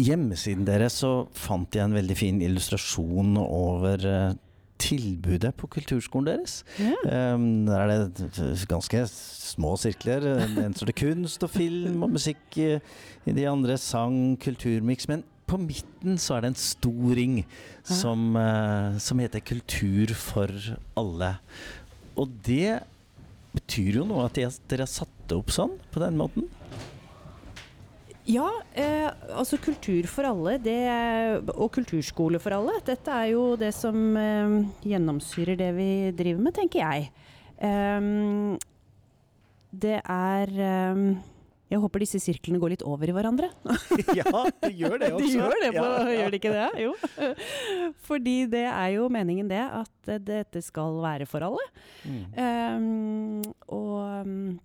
hjemmesiden 0.00 0.66
deres 0.68 1.00
så 1.02 1.26
fant 1.36 1.72
jeg 1.74 1.84
en 1.86 1.96
veldig 1.96 2.16
fin 2.16 2.40
illustrasjon 2.44 3.36
over 3.40 4.06
eh, 4.08 4.34
tilbudet 4.80 5.52
på 5.58 5.68
kulturskolen 5.72 6.28
deres. 6.28 6.58
Um, 7.04 7.66
der 7.68 7.80
er 7.80 8.08
det 8.10 8.66
ganske 8.68 9.04
små 9.10 9.76
sirkler. 9.80 10.26
En 10.62 10.76
står 10.76 10.92
det 10.92 10.98
kunst 11.00 11.46
og 11.46 11.52
film 11.54 12.02
og 12.06 12.12
musikk. 12.16 12.58
I 12.58 13.34
de 13.36 13.48
andre 13.48 13.78
sang, 13.80 14.36
kulturmiks. 14.42 15.08
Men 15.10 15.24
på 15.46 15.58
midten 15.62 16.18
så 16.18 16.36
er 16.36 16.44
det 16.44 16.52
en 16.52 16.60
stor 16.60 17.14
ring 17.18 17.40
som, 17.86 18.34
uh, 18.36 18.98
som 19.02 19.22
heter 19.22 19.44
Kultur 19.46 20.14
for 20.18 20.50
alle. 20.98 21.36
Og 22.16 22.32
det 22.46 22.80
betyr 23.56 24.00
jo 24.00 24.08
noe 24.08 24.26
at 24.26 24.36
dere 24.36 24.84
har 24.84 24.90
satt 24.90 25.12
det 25.26 25.38
opp 25.38 25.52
sånn, 25.54 25.76
på 25.92 26.02
den 26.02 26.18
måten. 26.18 26.50
Ja, 28.26 28.46
eh, 28.74 29.06
altså 29.38 29.58
kultur 29.62 30.06
for 30.10 30.26
alle 30.26 30.56
det, 30.58 30.80
og 31.54 31.68
kulturskole 31.76 32.40
for 32.42 32.56
alle. 32.56 32.74
Dette 32.86 33.12
er 33.14 33.28
jo 33.36 33.44
det 33.60 33.70
som 33.76 33.94
eh, 34.18 34.56
gjennomsyrer 34.82 35.58
det 35.60 35.70
vi 35.76 35.90
driver 36.18 36.42
med, 36.48 36.56
tenker 36.56 36.82
jeg. 36.82 37.06
Eh, 37.62 38.10
det 39.76 39.98
er 40.02 40.52
ehm, 40.66 41.06
Jeg 41.70 41.80
håper 41.82 41.98
disse 42.04 42.20
sirklene 42.22 42.60
går 42.62 42.76
litt 42.76 42.84
over 42.86 43.10
i 43.10 43.14
hverandre. 43.14 43.48
ja, 44.18 44.24
de 44.62 44.70
gjør 44.78 44.98
det 45.02 45.08
også. 45.16 45.26
De 45.26 45.32
gjør 45.34 45.56
det, 45.62 45.70
på, 45.74 45.82
Ja, 45.82 45.96
ja. 46.06 46.14
gjør 46.20 46.30
de 46.34 46.38
ikke 46.40 46.52
det? 46.54 46.68
Jo. 46.84 46.92
Fordi 48.08 48.36
det 48.52 48.64
er 48.70 48.92
jo 48.96 49.08
meningen 49.12 49.50
det, 49.50 49.62
at 49.62 50.12
eh, 50.14 50.22
dette 50.22 50.62
skal 50.66 50.98
være 51.02 51.26
for 51.30 51.46
alle. 51.46 51.66
Mm. 52.06 52.22
Ehm, 52.46 53.42
og 53.70 54.26
mm, 54.26 54.56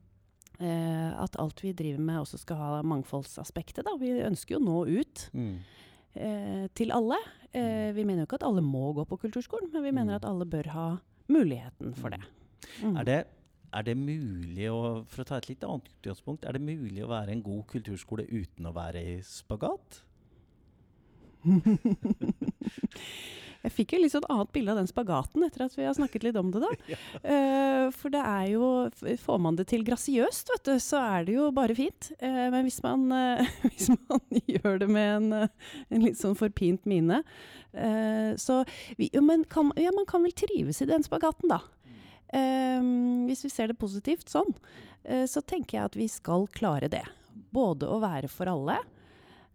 eh, 0.61 1.11
at 1.23 1.35
alt 1.41 1.61
vi 1.65 1.73
driver 1.73 1.99
med 2.05 2.21
også 2.21 2.37
skal 2.41 2.55
ha 2.61 2.81
mangfoldsaspektet. 2.85 3.83
Da. 3.87 3.95
Vi 3.99 4.13
ønsker 4.21 4.55
jo 4.55 4.61
å 4.61 4.65
nå 4.65 4.79
ut 5.01 5.29
Mm. 5.33 5.57
eh, 6.15 6.67
til 6.77 6.91
alle. 6.91 7.17
Eh, 7.53 7.91
vi 7.93 8.03
mener 8.05 8.23
jo 8.23 8.27
ikke 8.29 8.39
at 8.41 8.47
alle 8.47 8.61
må 8.61 8.93
gå 8.95 9.05
på 9.07 9.17
kulturskolen, 9.25 9.71
men 9.73 9.83
vi 9.83 9.91
mener 9.91 10.13
Mm. 10.13 10.19
at 10.21 10.25
alle 10.25 10.45
bør 10.45 10.67
ha 10.71 10.87
muligheten 11.29 11.93
for 11.95 12.09
det. 12.09 12.21
Mm. 12.83 12.97
Er 12.99 13.03
det, 13.03 13.19
er 13.73 13.81
det 13.83 13.97
mulig 13.97 14.67
å, 14.69 15.05
for 15.07 15.23
å 15.23 15.25
ta 15.27 15.37
et 15.37 15.47
litt 15.49 15.63
annet 15.63 15.87
utgangspunkt, 16.01 16.45
er 16.45 16.51
det 16.53 16.61
mulig 16.61 17.03
å 17.03 17.07
være 17.09 17.31
en 17.31 17.41
god 17.43 17.65
kulturskole 17.67 18.27
uten 18.29 18.65
å 18.67 18.73
være 18.73 19.01
i 19.01 19.21
spagat? 19.23 20.03
Jeg 23.61 23.73
fikk 23.75 23.93
jo 23.93 24.01
litt 24.01 24.13
sånn 24.13 24.27
annet 24.31 24.51
bilde 24.55 24.73
av 24.73 24.79
den 24.79 24.89
spagaten 24.89 25.45
etter 25.45 25.65
at 25.67 25.75
vi 25.77 25.85
har 25.85 25.93
snakket 25.97 26.25
litt 26.25 26.39
om 26.39 26.51
det, 26.53 26.63
da. 26.63 26.71
Eh, 27.31 27.87
for 27.93 28.13
det 28.13 28.21
er 28.25 28.45
jo 28.53 28.67
Får 29.21 29.39
man 29.41 29.57
det 29.57 29.67
til 29.69 29.83
grasiøst, 29.85 30.49
vet 30.53 30.67
du, 30.67 30.73
så 30.81 31.01
er 31.01 31.25
det 31.27 31.35
jo 31.35 31.49
bare 31.53 31.75
fint. 31.77 32.09
Uh, 32.21 32.47
men 32.53 32.65
hvis 32.65 32.79
man, 32.83 33.03
uh, 33.13 33.51
hvis 33.67 33.91
man 33.93 34.21
gjør 34.55 34.81
det 34.81 34.87
med 34.91 35.11
en, 35.17 35.49
en 35.91 36.05
litt 36.05 36.19
sånn 36.19 36.37
forpint 36.37 36.87
mine 36.89 37.21
Så 38.41 38.57
vi, 38.97 39.09
jo, 39.13 39.21
men 39.23 39.45
kan, 39.47 39.69
ja, 39.79 39.93
man 39.95 40.07
kan 40.09 40.25
vel 40.25 40.33
trives 40.35 40.81
i 40.83 40.89
den 40.89 41.05
spagaten, 41.05 41.51
da. 41.51 41.61
Um, 42.31 43.27
hvis 43.27 43.43
vi 43.45 43.51
ser 43.51 43.71
det 43.71 43.79
positivt 43.79 44.31
sånn, 44.31 44.53
uh, 45.07 45.25
så 45.27 45.43
tenker 45.43 45.77
jeg 45.77 45.91
at 45.91 45.99
vi 45.99 46.07
skal 46.11 46.47
klare 46.55 46.89
det. 46.91 47.03
Både 47.51 47.89
å 47.91 47.99
være 48.03 48.31
for 48.31 48.51
alle. 48.51 48.79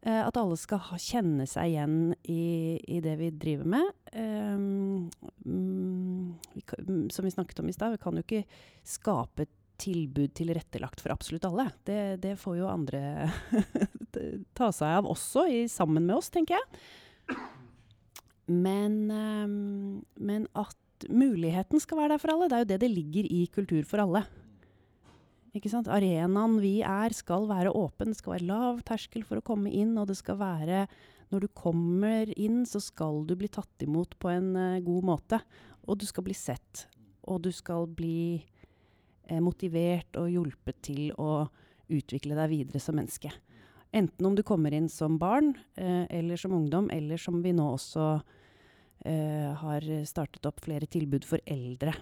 Eh, 0.07 0.23
at 0.23 0.37
alle 0.39 0.55
skal 0.59 0.79
ha, 0.87 0.97
kjenne 1.03 1.49
seg 1.51 1.73
igjen 1.73 2.15
i, 2.31 2.79
i 2.79 3.01
det 3.03 3.17
vi 3.19 3.33
driver 3.35 3.71
med. 3.75 3.89
Um, 4.15 5.09
vi, 5.43 6.63
mm, 6.63 7.09
som 7.11 7.27
vi 7.27 7.33
snakket 7.35 7.63
om 7.63 7.71
i 7.71 7.75
stad, 7.75 7.97
vi 7.97 8.03
kan 8.05 8.15
jo 8.15 8.23
ikke 8.23 8.45
skape 8.87 9.49
tilbud 9.83 10.31
tilrettelagt 10.39 11.03
for 11.03 11.13
absolutt 11.13 11.49
alle. 11.49 11.67
Det, 11.85 12.01
det 12.23 12.37
får 12.39 12.61
jo 12.61 12.71
andre 12.71 13.03
ta 14.57 14.71
seg 14.73 15.03
av 15.03 15.11
også, 15.11 15.49
i, 15.51 15.61
sammen 15.73 16.07
med 16.07 16.21
oss, 16.21 16.31
tenker 16.31 16.61
jeg. 16.61 17.37
Men, 18.47 18.99
um, 19.11 20.05
men 20.23 20.47
at 20.55 21.11
muligheten 21.11 21.83
skal 21.83 22.05
være 22.05 22.15
der 22.15 22.23
for 22.23 22.37
alle, 22.37 22.47
det 22.47 22.57
er 22.57 22.63
jo 22.63 22.73
det 22.77 22.83
det 22.87 22.95
ligger 22.95 23.27
i 23.27 23.43
Kultur 23.51 23.83
for 23.91 24.07
alle. 24.07 24.23
Ikke 25.57 25.71
sant? 25.73 25.89
Arenaen 25.89 26.59
vi 26.61 26.81
er 26.85 27.15
skal 27.17 27.47
være 27.49 27.73
åpen, 27.73 28.13
det 28.13 28.19
skal 28.19 28.35
være 28.35 28.49
lav 28.51 28.83
terskel 28.85 29.25
for 29.25 29.41
å 29.41 29.45
komme 29.47 29.73
inn, 29.73 29.95
og 29.97 30.11
det 30.11 30.19
skal 30.21 30.41
være 30.41 30.87
Når 31.33 31.43
du 31.43 31.49
kommer 31.59 32.29
inn, 32.39 32.61
så 32.71 32.79
skal 32.79 33.25
du 33.27 33.33
bli 33.35 33.49
tatt 33.51 33.83
imot 33.83 34.13
på 34.23 34.31
en 34.31 34.53
uh, 34.55 34.83
god 34.85 35.07
måte. 35.09 35.41
Og 35.83 35.99
du 35.99 36.05
skal 36.07 36.23
bli 36.23 36.37
sett. 36.39 36.85
Og 37.27 37.41
du 37.43 37.51
skal 37.51 37.89
bli 37.91 38.39
eh, 39.27 39.41
motivert 39.43 40.15
og 40.21 40.31
hjulpet 40.31 40.79
til 40.87 41.11
å 41.19 41.49
utvikle 41.91 42.39
deg 42.39 42.53
videre 42.53 42.83
som 42.83 42.95
menneske. 42.99 43.33
Enten 43.91 44.29
om 44.29 44.37
du 44.39 44.45
kommer 44.47 44.75
inn 44.75 44.87
som 44.89 45.19
barn, 45.19 45.57
eh, 45.75 46.07
eller 46.11 46.39
som 46.39 46.55
ungdom, 46.55 46.91
eller 46.95 47.19
som 47.19 47.41
vi 47.43 47.51
nå 47.55 47.67
også 47.75 48.07
eh, 49.03 49.51
har 49.59 49.87
startet 50.07 50.47
opp 50.47 50.63
flere 50.63 50.87
tilbud 50.87 51.27
for 51.27 51.43
eldre. 51.43 51.95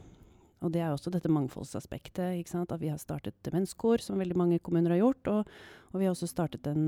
Og 0.65 0.73
det 0.73 0.81
er 0.81 0.93
også 0.95 1.13
dette 1.13 1.31
mangfoldsaspektet. 1.33 2.39
Ikke 2.41 2.55
sant? 2.55 2.73
At 2.73 2.81
vi 2.81 2.91
har 2.93 3.01
startet 3.01 3.37
demenskor, 3.45 4.01
som 4.01 4.21
veldig 4.21 4.37
mange 4.41 4.61
kommuner 4.65 4.97
har 4.97 5.03
gjort. 5.03 5.33
Og, 5.33 5.57
og 5.93 6.01
vi 6.01 6.09
har 6.09 6.15
også 6.15 6.31
startet 6.31 6.67
en, 6.71 6.87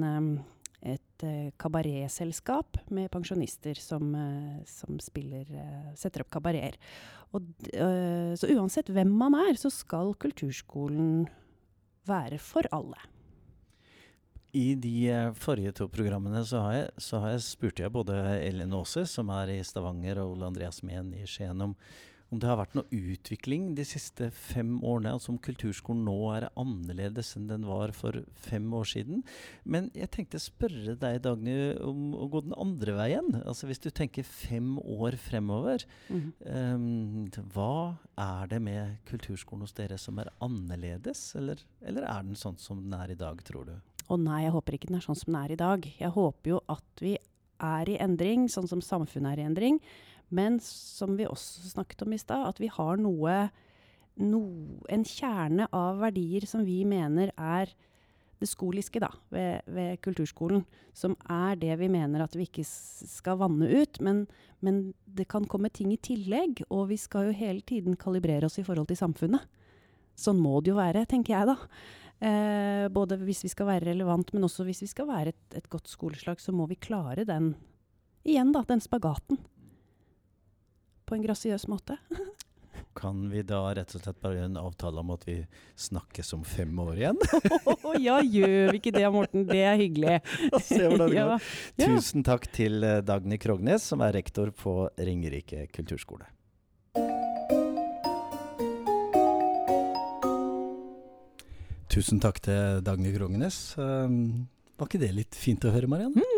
et 0.86 1.24
eh, 1.26 1.50
kabaretselskap 1.60 2.80
med 2.94 3.10
pensjonister 3.12 3.78
som, 3.80 4.14
eh, 4.14 4.62
som 4.70 5.00
spiller, 5.02 5.44
eh, 5.50 5.90
setter 5.98 6.24
opp 6.24 6.32
kabareter. 6.38 6.80
Så 7.36 8.48
uansett 8.54 8.88
hvem 8.88 9.10
man 9.12 9.34
er, 9.36 9.58
så 9.60 9.68
skal 9.68 10.14
kulturskolen 10.16 11.26
være 12.08 12.38
for 12.40 12.64
alle. 12.72 12.96
I 14.56 14.70
de 14.80 15.10
forrige 15.36 15.74
to 15.76 15.88
programmene 15.92 16.40
så 16.48 16.62
har 16.64 16.76
jeg, 16.78 16.86
så 17.02 17.20
har 17.20 17.34
jeg 17.34 17.44
spurte 17.44 17.84
jeg 17.84 17.92
både 17.92 18.14
Ellen 18.38 18.72
Aase, 18.78 19.04
som 19.10 19.28
er 19.34 19.52
i 19.52 19.58
Stavanger, 19.66 20.22
og 20.22 20.36
Ole 20.36 20.48
Andreas 20.48 20.80
Mehn 20.86 21.10
i 21.18 21.26
Skien, 21.28 21.60
om, 21.60 21.74
om 22.36 22.40
det 22.42 22.48
har 22.50 22.58
vært 22.60 22.74
noe 22.76 22.92
utvikling 22.92 23.70
de 23.78 23.84
siste 23.88 24.28
fem 24.34 24.74
årene. 24.84 25.14
Altså 25.16 25.32
om 25.32 25.38
kulturskolen 25.42 26.04
nå 26.04 26.16
er 26.36 26.48
annerledes 26.60 27.32
enn 27.38 27.46
den 27.48 27.64
var 27.68 27.94
for 27.96 28.18
fem 28.46 28.66
år 28.76 28.84
siden. 28.92 29.22
Men 29.64 29.88
jeg 29.96 30.10
tenkte 30.12 30.36
å 30.40 30.44
spørre 30.44 30.96
deg, 31.00 31.22
Dagny, 31.24 31.56
om 31.80 32.10
å 32.14 32.28
gå 32.32 32.42
den 32.44 32.56
andre 32.60 32.96
veien. 32.98 33.32
Altså 33.46 33.66
Hvis 33.70 33.80
du 33.82 33.88
tenker 33.90 34.22
fem 34.28 34.76
år 34.84 35.16
fremover, 35.16 35.84
Mhm. 36.10 36.32
um, 36.46 37.30
hva 37.54 37.96
er 38.18 38.46
det 38.52 38.60
med 38.62 38.98
kulturskolen 39.08 39.64
hos 39.64 39.72
dere 39.72 39.96
som 39.98 40.18
er 40.18 40.28
annerledes? 40.42 41.34
Eller, 41.36 41.56
eller 41.82 42.02
er 42.04 42.22
den 42.22 42.34
sånn 42.36 42.58
som 42.60 42.82
den 42.82 42.94
er 43.00 43.10
i 43.12 43.18
dag, 43.18 43.42
tror 43.44 43.64
du? 43.66 43.72
Å 44.10 44.18
nei, 44.20 44.42
jeg 44.44 44.52
håper 44.52 44.76
ikke 44.76 44.86
den 44.92 44.96
er 45.00 45.06
sånn 45.06 45.16
som 45.18 45.32
den 45.32 45.40
er 45.42 45.52
i 45.52 45.56
dag. 45.56 45.88
Jeg 45.98 46.12
håper 46.14 46.52
jo 46.52 46.60
at 46.68 47.00
vi 47.02 47.16
er 47.58 47.88
i 47.88 47.96
endring, 47.98 48.46
sånn 48.52 48.68
som 48.68 48.80
samfunnet 48.84 49.32
er 49.32 49.40
i 49.42 49.46
endring. 49.48 49.80
Men 50.34 50.58
som 50.62 51.16
vi 51.18 51.28
også 51.28 51.68
snakket 51.70 52.02
om 52.06 52.14
i 52.14 52.20
stad, 52.20 52.46
at 52.48 52.60
vi 52.62 52.70
har 52.72 52.98
noe, 52.98 53.36
no, 54.18 54.40
en 54.90 55.04
kjerne 55.06 55.68
av 55.74 56.00
verdier 56.02 56.46
som 56.48 56.64
vi 56.66 56.80
mener 56.88 57.30
er 57.36 57.74
det 58.36 58.48
skoliske 58.50 59.00
da, 59.00 59.08
ved, 59.32 59.64
ved 59.72 60.00
kulturskolen. 60.04 60.64
Som 60.96 61.14
er 61.32 61.56
det 61.60 61.76
vi 61.80 61.88
mener 61.92 62.24
at 62.24 62.34
vi 62.36 62.44
ikke 62.48 62.64
skal 62.66 63.38
vanne 63.40 63.68
ut. 63.70 64.00
Men, 64.04 64.24
men 64.60 64.90
det 65.06 65.28
kan 65.32 65.46
komme 65.48 65.70
ting 65.72 65.92
i 65.94 66.00
tillegg, 66.00 66.64
og 66.68 66.90
vi 66.92 66.98
skal 67.00 67.30
jo 67.30 67.38
hele 67.38 67.64
tiden 67.64 67.96
kalibrere 68.00 68.50
oss 68.50 68.58
i 68.60 68.66
forhold 68.66 68.90
til 68.90 69.00
samfunnet. 69.00 69.46
Sånn 70.16 70.40
må 70.40 70.58
det 70.64 70.72
jo 70.72 70.80
være, 70.80 71.04
tenker 71.08 71.36
jeg 71.36 71.48
da. 71.52 71.56
Eh, 72.26 72.86
både 72.92 73.18
hvis 73.20 73.42
vi 73.44 73.52
skal 73.52 73.68
være 73.68 73.90
relevant, 73.90 74.32
men 74.32 74.46
også 74.48 74.64
hvis 74.64 74.82
vi 74.86 74.88
skal 74.88 75.08
være 75.10 75.34
et, 75.34 75.42
et 75.58 75.68
godt 75.72 75.90
skoleslag, 75.92 76.40
så 76.40 76.54
må 76.56 76.68
vi 76.70 76.78
klare 76.80 77.26
den, 77.28 77.52
igjen 78.24 78.54
da, 78.56 78.64
den 78.68 78.80
spagaten. 78.84 79.40
På 81.06 81.14
en 81.14 81.22
grasiøs 81.22 81.68
måte. 81.70 81.98
Kan 82.96 83.26
vi 83.28 83.42
da 83.44 83.60
rett 83.76 83.92
og 83.92 84.00
slett 84.00 84.18
bare 84.24 84.38
gjøre 84.38 84.48
en 84.48 84.58
avtale 84.60 85.02
om 85.02 85.10
at 85.12 85.24
vi 85.28 85.34
snakkes 85.80 86.32
om 86.32 86.44
fem 86.48 86.72
år 86.80 86.94
igjen? 86.96 87.18
Ja, 88.06 88.18
gjør 88.20 88.72
vi 88.72 88.80
ikke 88.80 88.92
det, 88.92 89.04
Morten? 89.12 89.44
Det 89.48 89.60
er 89.64 89.76
hyggelig. 89.80 90.16
Se 90.68 90.82
hvordan 90.84 91.12
det 91.12 91.18
Ja, 91.18 91.26
går. 91.30 91.50
Tusen 91.80 92.24
takk 92.26 92.48
til 92.56 92.84
eh, 92.84 93.02
Dagny 93.04 93.38
Krognes, 93.40 93.84
som 93.88 94.02
er 94.04 94.16
rektor 94.16 94.50
på 94.52 94.88
Ringerike 94.96 95.66
kulturskole. 95.76 96.28
Tusen 101.92 102.20
takk 102.20 102.42
til 102.44 102.82
Dagny 102.84 103.14
Krognes. 103.14 103.60
Um, 103.80 104.48
var 104.76 104.90
ikke 104.90 105.00
det 105.00 105.14
litt 105.16 105.36
fint 105.38 105.64
å 105.64 105.72
høre, 105.72 105.88
Marianne? 105.88 106.20
Mm. 106.20 106.35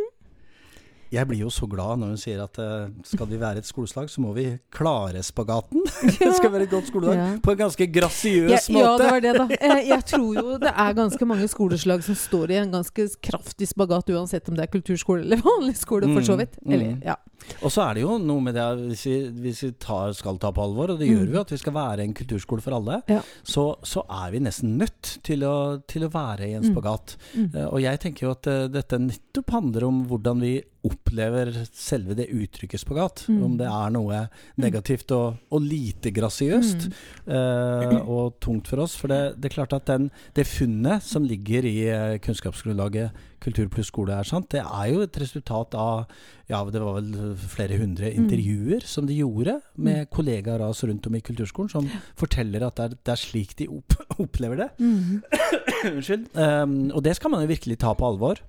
Jeg 1.12 1.24
blir 1.30 1.38
jo 1.40 1.48
så 1.52 1.64
glad 1.70 2.00
når 2.02 2.10
hun 2.12 2.18
sier 2.20 2.40
at 2.44 2.58
eh, 2.60 2.88
skal 3.08 3.28
vi 3.30 3.38
være 3.40 3.62
et 3.62 3.68
skoleslag, 3.68 4.10
så 4.12 4.20
må 4.20 4.34
vi 4.36 4.46
klare 4.74 5.22
spagaten. 5.24 5.80
det 6.20 6.32
skal 6.36 6.52
være 6.52 6.66
et 6.68 6.72
godt 6.74 6.90
skoledag 6.90 7.16
Ja. 7.18 7.28
På 7.44 7.54
en 7.54 7.60
ganske 7.62 7.86
grasiøs 7.94 8.68
Ja, 8.68 8.80
ja, 8.82 8.90
det 9.00 9.08
var 9.14 9.24
det, 9.24 9.32
da. 9.38 9.46
Eh, 9.56 9.88
Jeg 9.88 10.04
tror 10.12 10.36
jo 10.36 10.58
det 10.60 10.72
er 10.74 10.92
ganske 10.98 11.24
mange 11.30 11.48
skoleslag 11.48 12.04
som 12.04 12.14
står 12.18 12.52
i 12.52 12.60
en 12.60 12.74
ganske 12.76 13.08
kraftig 13.24 13.70
spagat, 13.72 14.10
uansett 14.12 14.48
om 14.52 14.58
det 14.58 14.66
er 14.68 14.72
kulturskole 14.76 15.24
eller 15.24 15.40
vanlig 15.44 15.76
skole, 15.80 16.10
for 16.12 16.24
så 16.28 16.36
vidt. 16.40 16.60
Mm, 16.64 16.72
Eller, 16.76 16.92
mm. 16.98 17.02
ja. 17.08 17.16
Og 17.64 17.70
så 17.72 17.84
er 17.86 17.94
det 17.96 18.02
jo 18.02 18.16
noe 18.20 18.42
med 18.44 18.56
det 18.58 18.64
hvis 18.90 19.04
vi, 19.08 19.16
hvis 19.46 19.60
vi 19.64 19.70
tar, 19.80 20.12
skal 20.18 20.36
ta 20.42 20.50
på 20.52 20.60
alvor, 20.64 20.90
og 20.92 20.98
det 21.00 21.08
gjør 21.08 21.24
Mm. 21.24 21.32
vi, 21.32 21.38
at 21.40 21.52
vi 21.54 21.56
skal 21.62 21.72
være 21.74 22.04
en 22.04 22.12
kulturskole 22.14 22.60
for 22.60 22.76
alle, 22.76 23.00
Ja. 23.08 23.20
så, 23.46 23.64
så 23.86 24.02
er 24.10 24.30
vi 24.34 24.40
nesten 24.44 24.76
nødt 24.76 25.18
til 25.24 25.44
å, 25.48 25.54
til 25.88 26.04
å 26.04 26.10
være 26.12 26.48
i 26.50 26.54
en 26.58 26.66
spagat. 26.68 27.16
Mm. 27.34 27.48
Mm. 27.48 27.60
og 27.72 27.80
jeg 27.80 28.00
tenker 28.02 28.26
jo 28.26 28.34
at 28.34 28.48
dette 28.74 28.98
nettopp 29.00 29.50
handler 29.54 29.84
om 29.88 30.02
hvordan 30.10 30.40
vi 30.42 30.52
opplever 30.86 31.50
selve 31.74 32.14
det 32.14 32.28
uttrykket 32.30 32.80
spagat. 32.80 33.24
Mm. 33.28 33.40
Om 33.44 33.56
det 33.58 33.66
er 33.66 33.90
noe 33.90 34.20
negativt 34.62 35.10
og, 35.16 35.40
og 35.50 35.64
lite 35.64 36.12
grasiøst 36.14 36.88
Mm. 36.88 37.34
eh, 37.34 37.96
og 38.08 38.38
tungt 38.40 38.68
for 38.70 38.84
oss. 38.84 38.94
For 38.96 39.10
det, 39.10 39.36
det 39.40 39.50
er 39.50 39.56
klart 39.58 39.72
at 39.76 39.86
den, 39.90 40.10
det 40.34 40.46
funnet 40.46 41.02
som 41.02 41.24
ligger 41.26 41.66
i 41.68 41.76
eh, 41.90 42.18
kunnskapsgrunnlaget 42.24 43.10
Kultur 43.38 43.68
pluss 43.70 43.86
skole 43.92 44.10
er 44.18 44.26
sant, 44.26 44.48
det 44.50 44.58
er 44.64 44.86
jo 44.90 45.04
et 45.04 45.14
resultat 45.22 45.74
av 45.78 46.08
ja, 46.50 46.58
det 46.74 46.80
var 46.82 46.96
vel 46.96 47.36
flere 47.38 47.76
hundre 47.78 48.08
Mm. 48.10 48.24
intervjuer 48.24 48.82
som 48.88 49.06
de 49.06 49.14
gjorde 49.20 49.60
med 49.78 50.08
kollegaer 50.10 50.58
av 50.64 50.72
oss 50.74 50.82
rundt 50.82 51.06
om 51.06 51.14
i 51.14 51.20
kulturskolen, 51.22 51.70
som 51.70 51.86
forteller 52.18 52.64
at 52.66 52.74
det 52.80 52.84
er, 52.88 52.96
det 53.06 53.12
er 53.14 53.20
slik 53.20 53.54
de 53.60 53.68
opp, 53.70 53.94
opplever 54.24 54.64
det. 54.64 54.68
Mm. 54.82 55.22
Unnskyld. 55.92 56.26
Um, 56.34 56.74
og 56.90 57.04
det 57.06 57.14
skal 57.18 57.30
man 57.30 57.44
jo 57.44 57.52
virkelig 57.52 57.78
ta 57.78 57.92
på 57.94 58.08
alvor. 58.10 58.42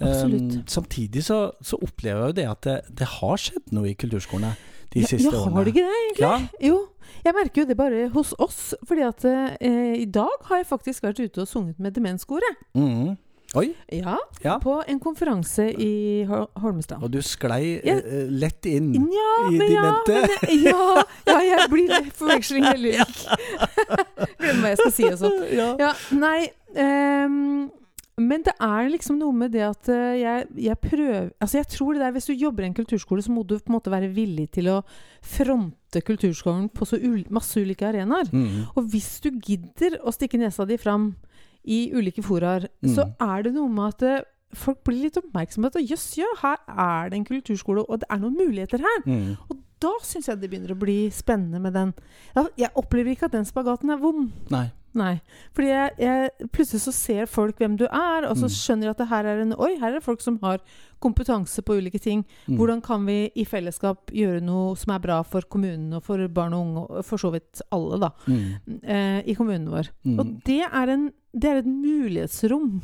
Absolutt. 0.00 0.54
Um, 0.58 0.62
samtidig 0.66 1.22
så, 1.24 1.52
så 1.62 1.78
opplever 1.82 2.20
jeg 2.24 2.32
jo 2.32 2.36
det 2.40 2.46
at 2.50 2.62
det, 2.66 2.76
det 2.98 3.06
har 3.20 3.36
skjedd 3.38 3.70
noe 3.76 3.90
i 3.92 3.94
kulturskolene 3.94 4.54
de 4.94 5.00
Ja, 5.02 5.06
siste 5.10 5.30
ja, 5.30 5.40
årene. 5.40 5.54
har 5.56 5.64
det 5.68 5.74
ikke 5.74 5.84
det, 5.86 6.00
egentlig? 6.00 6.24
Ja, 6.24 6.68
Jo, 6.68 6.80
jeg 7.24 7.34
merker 7.34 7.62
jo 7.62 7.66
det 7.70 7.76
bare 7.78 8.08
hos 8.14 8.32
oss. 8.42 8.62
Fordi 8.86 9.04
at 9.06 9.24
eh, 9.26 9.94
i 10.02 10.06
dag 10.06 10.34
har 10.50 10.56
jeg 10.62 10.66
faktisk 10.70 11.02
vært 11.06 11.20
ute 11.22 11.42
og 11.44 11.48
sunget 11.50 11.78
med 11.82 11.94
Demenskoret. 11.96 12.58
Mm. 12.74 13.14
Oi. 13.54 13.68
Ja, 13.94 14.16
Ja. 14.42 14.56
på 14.58 14.80
en 14.90 14.98
konferanse 14.98 15.68
i 15.78 16.24
Holmestad. 16.26 16.98
Og 17.06 17.12
du 17.14 17.20
sklei 17.22 17.78
jeg, 17.86 18.02
uh, 18.02 18.26
lett 18.34 18.66
inn. 18.66 18.88
Ja, 18.98 19.28
i 19.46 19.58
men 19.60 19.70
ja, 19.70 19.84
demente. 20.02 20.40
men 20.42 20.64
ja, 20.72 21.02
ja, 21.30 21.38
jeg 21.52 21.68
blir. 21.70 21.94
Forveksling 22.18 22.66
heller 22.66 23.04
ikke. 23.04 23.38
Glemmer 24.42 24.60
hva 24.64 24.72
jeg 24.74 24.80
skal 24.82 24.94
si 24.98 25.06
og 25.12 25.18
sånn. 25.22 25.38
ja. 25.84 25.92
Nei 26.18 26.48
ehm, 26.74 27.70
Men 28.16 28.44
det 28.46 28.52
er 28.62 28.88
liksom 28.92 29.16
noe 29.18 29.34
med 29.34 29.50
det 29.56 29.64
at 29.66 29.88
eh, 29.90 30.20
jeg, 30.20 30.44
jeg 30.68 30.76
prøver 30.78 31.32
Altså 31.42 31.58
jeg 31.58 31.66
tror 31.72 31.94
det 31.96 32.02
der 32.04 32.12
Hvis 32.14 32.28
du 32.28 32.32
jobber 32.38 32.62
i 32.62 32.68
en 32.68 32.74
kulturskole, 32.76 33.22
så 33.26 33.32
må 33.34 33.42
du 33.42 33.56
på 33.58 33.72
en 33.72 33.74
måte 33.74 33.90
være 33.90 34.12
villig 34.14 34.44
til 34.54 34.68
å 34.70 34.76
fronte 35.24 36.02
kulturskolen 36.06 36.68
på 36.70 36.86
så 36.86 36.98
ul 37.02 37.24
masse 37.34 37.58
ulike 37.58 37.86
arenaer. 37.88 38.30
Mm. 38.30 38.68
Og 38.76 38.86
hvis 38.92 39.16
du 39.24 39.30
gidder 39.42 39.96
å 40.06 40.12
stikke 40.14 40.38
nesa 40.38 40.66
di 40.68 40.76
fram 40.78 41.10
i 41.64 41.88
ulike 41.96 42.22
foraer, 42.22 42.68
så 42.84 43.06
Mm. 43.08 43.14
er 43.34 43.42
det 43.42 43.54
noe 43.54 43.68
med 43.68 43.94
at 43.94 44.02
eh, 44.02 44.24
folk 44.54 44.84
blir 44.84 45.02
litt 45.08 45.16
oppmerksomme 45.18 45.70
på 45.74 45.80
at 45.82 45.90
jøss, 45.90 46.06
ja, 46.20 46.28
her 46.42 46.58
er 46.68 47.10
det 47.10 47.16
en 47.18 47.24
kulturskole, 47.26 47.82
og 47.88 48.00
det 48.00 48.06
er 48.10 48.18
noen 48.22 48.36
muligheter 48.38 48.78
her. 48.84 49.00
Mm. 49.06 49.36
Og 49.50 49.58
da 49.82 49.90
syns 50.06 50.28
jeg 50.28 50.38
det 50.40 50.50
begynner 50.52 50.74
å 50.76 50.78
bli 50.78 51.10
spennende 51.10 51.58
med 51.60 51.74
den. 51.74 51.90
Jeg 52.56 52.70
opplever 52.78 53.10
ikke 53.16 53.26
at 53.26 53.32
den 53.34 53.44
spagaten 53.48 53.90
er 53.90 53.98
vond. 53.98 54.30
Nei. 54.54 54.68
Nei. 54.94 55.20
Fordi 55.52 55.68
jeg, 55.68 55.90
jeg, 55.98 56.30
plutselig 56.54 56.80
så 56.84 56.92
ser 56.94 57.26
folk 57.26 57.58
hvem 57.58 57.76
du 57.76 57.84
er, 57.88 58.26
og 58.28 58.36
så 58.38 58.46
Mm. 58.46 58.54
skjønner 58.54 58.82
de 58.86 58.90
at 58.90 58.98
det 58.98 59.08
her 59.10 59.24
er 59.26 59.40
en 59.42 59.52
Oi, 59.58 59.72
her 59.80 59.88
er 59.88 59.94
det 59.98 60.04
folk 60.04 60.20
som 60.22 60.38
har 60.42 60.60
kompetanse 61.02 61.62
på 61.66 61.74
ulike 61.80 61.98
ting. 62.00 62.24
Mhm. 62.46 62.56
Hvordan 62.58 62.80
kan 62.82 63.04
vi 63.06 63.30
i 63.34 63.44
fellesskap 63.44 64.06
gjøre 64.14 64.40
noe 64.40 64.76
som 64.76 64.94
er 64.94 65.00
bra 65.00 65.22
for 65.22 65.42
kommunen 65.42 65.92
og 65.94 66.02
for 66.06 66.28
barn 66.28 66.54
og 66.54 66.60
unge, 66.66 66.84
og 66.98 67.04
for 67.04 67.16
så 67.18 67.32
vidt 67.34 67.60
alle, 67.72 67.98
da, 68.00 68.10
mm. 68.28 68.80
eh, 68.84 69.20
i 69.26 69.34
kommunen 69.34 69.68
vår. 69.68 69.90
Mm. 70.06 70.18
Og 70.20 70.44
det 70.46 70.60
er, 70.62 70.88
en, 70.94 71.12
det 71.34 71.50
er 71.50 71.56
et 71.58 71.66
mulighetsrom 71.66 72.82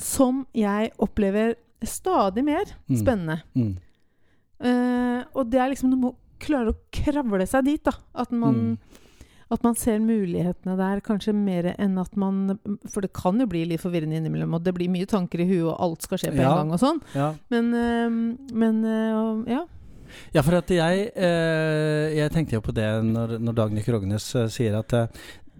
som 0.00 0.46
jeg 0.54 0.90
opplever 0.98 1.54
stadig 1.84 2.42
mer 2.44 2.64
Mm. 2.88 2.96
spennende. 2.96 3.42
Mhm. 3.54 3.76
Eh, 4.64 5.24
og 5.34 5.50
det 5.50 5.60
er 5.60 5.68
liksom 5.70 5.90
Du 5.90 5.96
må 5.96 6.14
klare 6.40 6.72
å 6.72 6.76
kravle 6.92 7.46
seg 7.46 7.64
dit, 7.64 7.82
da. 7.84 7.92
At 8.14 8.30
man, 8.32 8.54
Mm. 8.54 8.78
At 9.54 9.62
man 9.66 9.76
ser 9.78 9.98
mulighetene 10.04 10.74
der, 10.78 11.00
kanskje 11.04 11.32
mer 11.36 11.70
enn 11.78 11.96
at 12.02 12.16
man 12.20 12.58
For 12.90 13.00
det 13.04 13.12
kan 13.16 13.38
jo 13.40 13.46
bli 13.50 13.64
litt 13.70 13.82
forvirrende 13.82 14.18
innimellom, 14.20 14.54
og 14.58 14.64
det 14.66 14.74
blir 14.76 14.90
mye 14.92 15.06
tanker 15.10 15.40
i 15.44 15.48
huet, 15.48 15.70
og 15.72 15.80
alt 15.86 16.02
skal 16.06 16.18
skje 16.20 16.34
på 16.34 16.42
Ja. 16.42 16.50
en 16.52 16.64
gang 16.64 16.74
og 16.76 16.82
sånn. 16.82 17.00
Ja. 17.14 17.30
Men, 17.54 17.72
eh, 17.74 18.18
men 18.54 18.84
eh, 18.84 19.54
ja. 19.54 19.62
Ja, 20.34 20.42
for 20.46 20.54
at 20.60 20.68
jeg, 20.70 21.08
eh, 21.16 22.14
jeg 22.14 22.30
tenkte 22.30 22.54
jo 22.54 22.60
på 22.62 22.74
det 22.76 22.86
når, 23.02 23.38
når 23.42 23.56
Dagny 23.58 23.82
Krognes 23.82 24.28
eh, 24.38 24.46
sier 24.52 24.76
at 24.78 24.92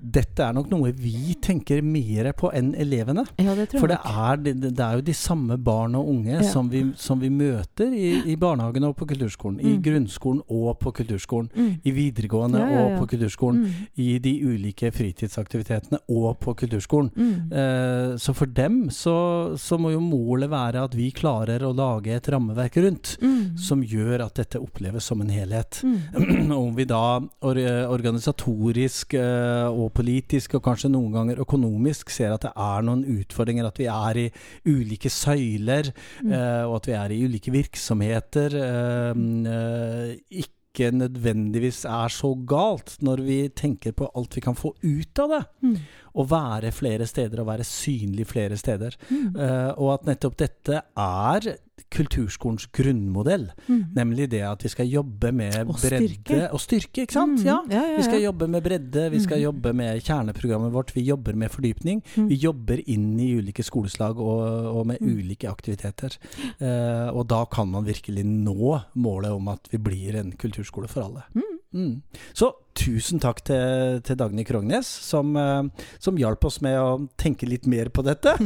dette 0.04 0.42
er 0.44 0.52
nok 0.52 0.68
noe 0.70 0.90
vi 0.92 1.34
tenker 1.40 1.80
mer 1.82 2.32
på 2.36 2.50
enn 2.54 2.74
elevene. 2.76 3.24
ja, 3.40 3.54
det 3.56 3.68
tror 3.72 3.80
For 3.80 3.88
det 3.88 3.98
er, 4.04 4.36
det, 4.44 4.72
er 4.80 4.98
jo 4.98 5.04
de 5.06 5.14
samme 5.16 5.56
barn 5.58 5.94
og 5.96 6.08
unge 6.12 6.34
Ja. 6.34 6.42
som, 6.42 6.68
vi, 6.70 6.82
som 6.96 7.20
vi 7.20 7.30
møter 7.30 7.92
i, 7.94 8.10
i 8.32 8.36
barnehagen 8.36 8.84
og 8.84 8.96
på 8.96 9.06
kulturskolen. 9.08 9.60
I 9.60 9.74
Mm. 9.74 9.82
grunnskolen 9.82 10.42
og 10.50 10.78
på 10.80 10.92
kulturskolen. 10.92 11.48
Mm. 11.56 11.70
I 11.84 11.90
videregående 11.96 12.58
Ja, 12.60 12.84
og 12.84 12.98
på 13.00 13.06
kulturskolen. 13.14 13.62
Mm. 13.64 13.86
I 13.96 14.18
de 14.18 14.34
ulike 14.44 14.90
fritidsaktivitetene 14.92 15.98
og 16.08 16.38
på 16.40 16.54
kulturskolen. 16.54 17.10
Eh, 17.52 18.16
så 18.20 18.34
for 18.34 18.46
dem 18.46 18.90
så, 18.90 19.56
så 19.58 19.78
må 19.80 19.90
jo 19.94 20.00
målet 20.04 20.50
være 20.50 20.84
at 20.84 20.94
vi 20.94 21.10
klarer 21.10 21.62
å 21.64 21.72
lage 21.74 22.12
et 22.14 22.28
rammeverk 22.28 22.76
rundt 22.84 23.16
Mm. 23.22 23.56
som 23.58 23.82
gjør 23.82 24.24
at 24.26 24.34
dette 24.34 24.58
oppleves 24.60 25.04
som 25.04 25.20
en 25.22 25.28
helhet. 25.32 25.80
Mm. 25.84 26.52
Om 26.64 26.74
vi 26.76 26.84
da 26.84 27.20
or 27.40 27.56
organisatorisk 27.94 29.14
eh, 29.18 29.66
og 29.70 29.92
politisk, 29.94 30.54
og 30.58 30.64
kanskje 30.66 30.90
noen 30.92 31.12
ganger 31.14 31.40
økonomisk, 31.44 32.10
ser 32.10 32.34
at 32.34 32.42
det 32.46 32.52
er 32.56 32.82
noen 32.86 33.04
utfordringer, 33.18 33.66
at 33.70 33.78
vi 33.80 33.86
er 33.90 34.20
i 34.24 34.30
ulike 34.66 35.10
søyler, 35.10 35.92
Mm. 36.22 36.32
eh, 36.32 36.64
og 36.68 36.76
at 36.76 36.86
vi 36.86 36.92
er 36.98 37.10
i 37.14 37.22
ulike 37.24 37.52
virksomheter, 37.54 38.54
eh, 38.54 39.14
eh, 39.54 40.16
ikke 40.44 40.90
nødvendigvis 40.90 41.84
er 41.86 42.08
så 42.10 42.32
galt 42.46 42.96
når 43.00 43.20
vi 43.22 43.48
tenker 43.54 43.92
på 43.94 44.08
alt 44.16 44.34
vi 44.34 44.40
kan 44.42 44.56
få 44.58 44.74
ut 44.82 45.18
av 45.22 45.28
det. 45.30 45.44
Mm. 45.62 45.76
Å 46.14 46.24
være 46.30 46.70
flere 46.72 47.06
steder 47.10 47.40
og 47.42 47.46
være 47.48 47.64
synlig 47.66 48.26
flere 48.30 48.56
steder. 48.56 48.94
Mm. 49.10 49.34
Uh, 49.34 49.72
og 49.82 49.94
at 49.98 50.04
nettopp 50.06 50.36
dette 50.36 50.82
er 50.96 51.56
kulturskolens 51.90 52.66
grunnmodell. 52.74 53.48
Mm. 53.68 53.80
Nemlig 53.96 54.28
det 54.30 54.42
at 54.46 54.62
vi 54.62 54.70
skal 54.70 54.86
jobbe 54.90 55.32
med 55.34 55.56
Og 55.66 55.74
bredde 55.82 56.06
styrke. 56.08 56.38
og 56.54 56.60
styrke. 56.62 57.02
ikke 57.02 57.12
sant? 57.16 57.40
Mm, 57.40 57.46
Ja. 57.46 57.56
ja, 57.70 57.82
ja, 57.90 57.96
Vi 57.96 58.02
skal 58.06 58.22
jobbe 58.22 58.48
med 58.48 58.62
bredde, 58.62 59.10
vi 59.10 59.18
skal 59.20 59.38
Mm. 59.38 59.42
jobbe 59.44 59.72
med 59.74 60.02
kjerneprogrammet 60.02 60.72
vårt, 60.72 60.92
vi 60.94 61.02
jobber 61.02 61.34
med 61.34 61.50
fordypning. 61.50 62.02
Mm. 62.16 62.28
Vi 62.28 62.36
jobber 62.36 62.78
inn 62.88 63.18
i 63.20 63.34
ulike 63.38 63.62
skoleslag 63.64 64.16
og, 64.18 64.76
og 64.76 64.86
med 64.86 65.00
Mm. 65.00 65.18
ulike 65.18 65.48
aktiviteter. 65.50 66.16
Uh, 66.60 67.10
og 67.16 67.26
da 67.28 67.44
kan 67.44 67.68
man 67.70 67.84
virkelig 67.84 68.24
nå 68.24 68.82
målet 68.96 69.30
om 69.32 69.48
at 69.48 69.68
vi 69.70 69.78
blir 69.78 70.14
en 70.16 70.32
kulturskole 70.32 70.88
for 70.88 71.02
alle. 71.02 71.22
Mm. 71.34 71.42
Mm. 71.74 72.02
Så 72.32 72.52
tusen 72.74 73.20
takk 73.22 73.40
til, 73.46 74.00
til 74.04 74.18
Dagny 74.18 74.44
Krognes, 74.46 74.88
som, 75.06 75.34
eh, 75.38 75.86
som 76.02 76.18
hjalp 76.18 76.44
oss 76.48 76.60
med 76.64 76.78
å 76.80 76.88
tenke 77.20 77.48
litt 77.48 77.68
mer 77.70 77.92
på 77.94 78.06
dette. 78.06 78.36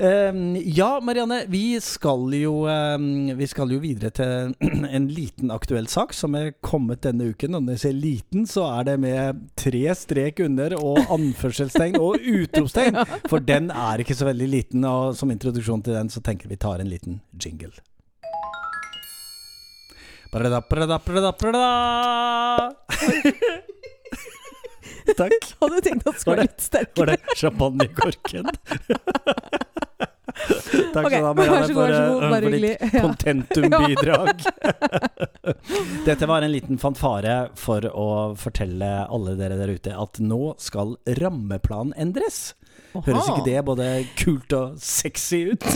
Eh, 0.00 0.32
ja, 0.64 0.94
Marianne, 1.04 1.42
vi 1.52 1.74
skal, 1.84 2.22
jo, 2.32 2.62
eh, 2.72 3.34
vi 3.36 3.48
skal 3.50 3.74
jo 3.74 3.82
videre 3.82 4.08
til 4.16 4.54
en 4.96 5.08
liten 5.12 5.52
aktuell 5.52 5.90
sak 5.92 6.14
som 6.16 6.38
er 6.38 6.54
kommet 6.64 7.02
denne 7.04 7.34
uken. 7.34 7.58
Og 7.58 7.66
når 7.66 7.76
jeg 7.76 7.82
sier 7.82 7.98
liten, 7.98 8.48
så 8.48 8.64
er 8.78 8.88
det 8.88 8.96
med 9.04 9.44
tre 9.60 9.82
strek 9.92 10.40
under 10.46 10.78
og 10.78 11.02
anførselstegn 11.04 12.00
og 12.00 12.16
utropstegn. 12.38 12.96
For 13.28 13.44
den 13.44 13.68
er 13.68 14.00
ikke 14.00 14.16
så 14.16 14.30
veldig 14.30 14.50
liten, 14.56 14.88
og 14.88 15.12
som 15.20 15.36
introduksjon 15.36 15.84
til 15.84 16.00
den 16.00 16.08
så 16.08 16.24
tenker 16.24 16.48
vi 16.48 16.62
tar 16.64 16.80
en 16.80 16.88
liten 16.88 17.20
jingle. 17.36 17.76
Brada, 20.30 20.60
brada, 20.60 20.98
brada, 21.04 21.32
brada. 21.32 22.72
Takk. 25.16 25.32
Hadde 25.60 25.80
tenkt 25.82 26.06
at 26.06 26.14
det 26.14 26.20
skulle 26.20 26.36
være 26.36 26.46
litt 26.46 26.62
sterkere. 26.62 27.00
Var 27.00 27.06
det 27.10 27.38
champagnekorken? 27.40 28.50
Takk 30.94 31.04
Ok, 31.04 31.10
skal 31.10 31.20
du 31.20 31.26
ha, 31.26 31.32
Marianne, 31.34 31.74
for, 31.74 31.90
eh, 31.90 31.98
for 32.30 32.40
ditt 32.54 32.78
contentum-bidrag. 32.94 34.36
Dette 36.06 36.28
var 36.30 36.46
en 36.46 36.52
liten 36.54 36.78
fanfare 36.80 37.34
for 37.58 37.84
å 37.90 38.06
fortelle 38.38 38.90
alle 39.10 39.34
dere 39.38 39.58
der 39.60 39.74
ute 39.74 39.92
at 39.98 40.22
nå 40.22 40.54
skal 40.62 40.94
rammeplanen 41.20 41.92
endres. 42.00 42.54
Høres 42.94 43.28
ikke 43.30 43.46
det 43.46 43.58
både 43.66 43.88
kult 44.18 44.54
og 44.56 44.78
sexy 44.82 45.50
ut? 45.52 45.66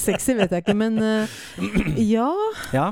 Sexy 0.00 0.34
vet 0.40 0.52
jeg 0.56 0.64
ikke, 0.64 0.76
men 0.76 0.98
uh, 1.00 1.38
ja. 2.16 2.32
Ja. 2.74 2.90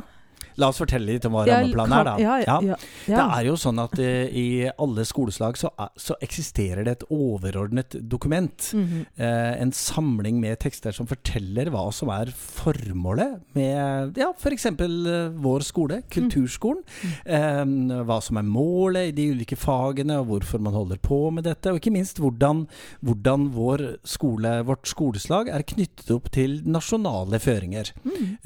La 0.60 0.70
oss 0.72 0.80
fortelle 0.80 1.10
litt 1.10 1.26
om 1.28 1.34
hva 1.36 1.44
ja, 1.44 1.58
rammeplanen 1.60 1.94
er, 1.98 2.08
da. 2.08 2.14
Ja, 2.20 2.58
ja, 2.64 2.76
Det 3.04 3.24
er 3.24 3.48
jo 3.50 3.56
sånn 3.60 3.80
at 3.82 3.96
eh, 4.00 4.32
i 4.32 4.46
alle 4.72 5.04
skoleslag 5.08 5.58
så, 5.60 5.70
er, 5.76 5.90
så 6.00 6.16
eksisterer 6.24 6.86
det 6.86 6.94
et 6.96 7.04
overordnet 7.12 7.98
dokument. 8.08 8.70
Mhm. 8.76 9.04
Eh, 9.20 9.52
en 9.60 9.72
samling 9.76 10.40
med 10.40 10.58
tekster 10.62 10.96
som 10.96 11.08
forteller 11.08 11.68
hva 11.72 11.84
som 11.94 12.10
er 12.14 12.32
formålet 12.32 13.40
med 13.56 14.16
ja, 14.20 14.30
f.eks. 14.32 14.68
Eh, 14.70 15.28
vår 15.36 15.66
skole, 15.66 16.00
kulturskolen. 16.12 16.84
Mm. 17.26 18.04
hva 18.06 18.16
som 18.22 18.38
er 18.38 18.46
målet 18.46 19.10
i 19.10 19.14
de 19.14 19.26
ulike 19.34 19.56
fagene, 19.58 20.18
og 20.20 20.28
hvorfor 20.30 20.60
man 20.62 20.74
holder 20.76 20.98
på 21.02 21.18
med 21.34 21.46
dette. 21.46 21.70
Og 21.70 21.80
ikke 21.80 21.92
minst 21.94 22.20
hvordan, 22.22 22.64
hvordan 23.04 23.48
vår 23.54 23.84
skole, 24.06 24.52
vårt 24.66 24.88
skoleslag 24.88 25.50
er 25.52 25.64
knyttet 25.66 26.10
opp 26.14 26.30
til 26.34 26.60
nasjonale 26.66 27.40
føringer. 27.42 27.92
Mm. 28.06 28.36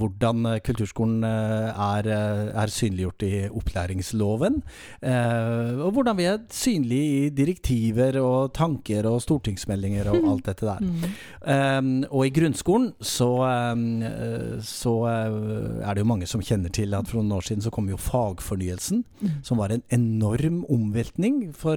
Hvordan 0.00 0.48
kulturskolen 0.64 1.03
eh, 1.24 1.68
er, 1.84 2.06
eh, 2.08 2.50
er 2.62 2.72
synliggjort 2.72 3.22
i 3.26 3.32
opplæringsloven. 3.50 4.62
Eh, 5.02 5.80
og 5.84 5.92
hvordan 5.96 6.16
vi 6.18 6.24
er 6.30 6.38
synlige 6.54 7.26
i 7.26 7.30
direktiver 7.34 8.18
og 8.22 8.52
tanker 8.56 9.06
og 9.10 9.20
stortingsmeldinger 9.24 10.08
og 10.12 10.28
alt 10.32 10.50
dette 10.52 10.66
der. 10.70 10.80
Mm. 10.94 11.10
Um, 11.44 11.88
og 12.10 12.26
i 12.26 12.30
grunnskolen 12.32 12.90
så, 13.04 13.26
um, 13.72 14.02
eh, 14.02 14.60
så 14.64 14.92
er 15.08 15.90
det 15.94 16.00
jo 16.02 16.08
mange 16.08 16.26
som 16.28 16.40
kjenner 16.44 16.72
til 16.72 16.94
at 16.96 17.08
for 17.08 17.18
noen 17.20 17.34
år 17.36 17.44
siden 17.48 17.64
så 17.64 17.72
kom 17.74 17.88
jo 17.90 17.98
fagfornyelsen, 18.00 19.02
Mm. 19.20 19.30
som 19.44 19.58
var 19.58 19.72
en 19.72 19.82
enorm 19.92 20.62
omveltning 20.72 21.52
for, 21.54 21.76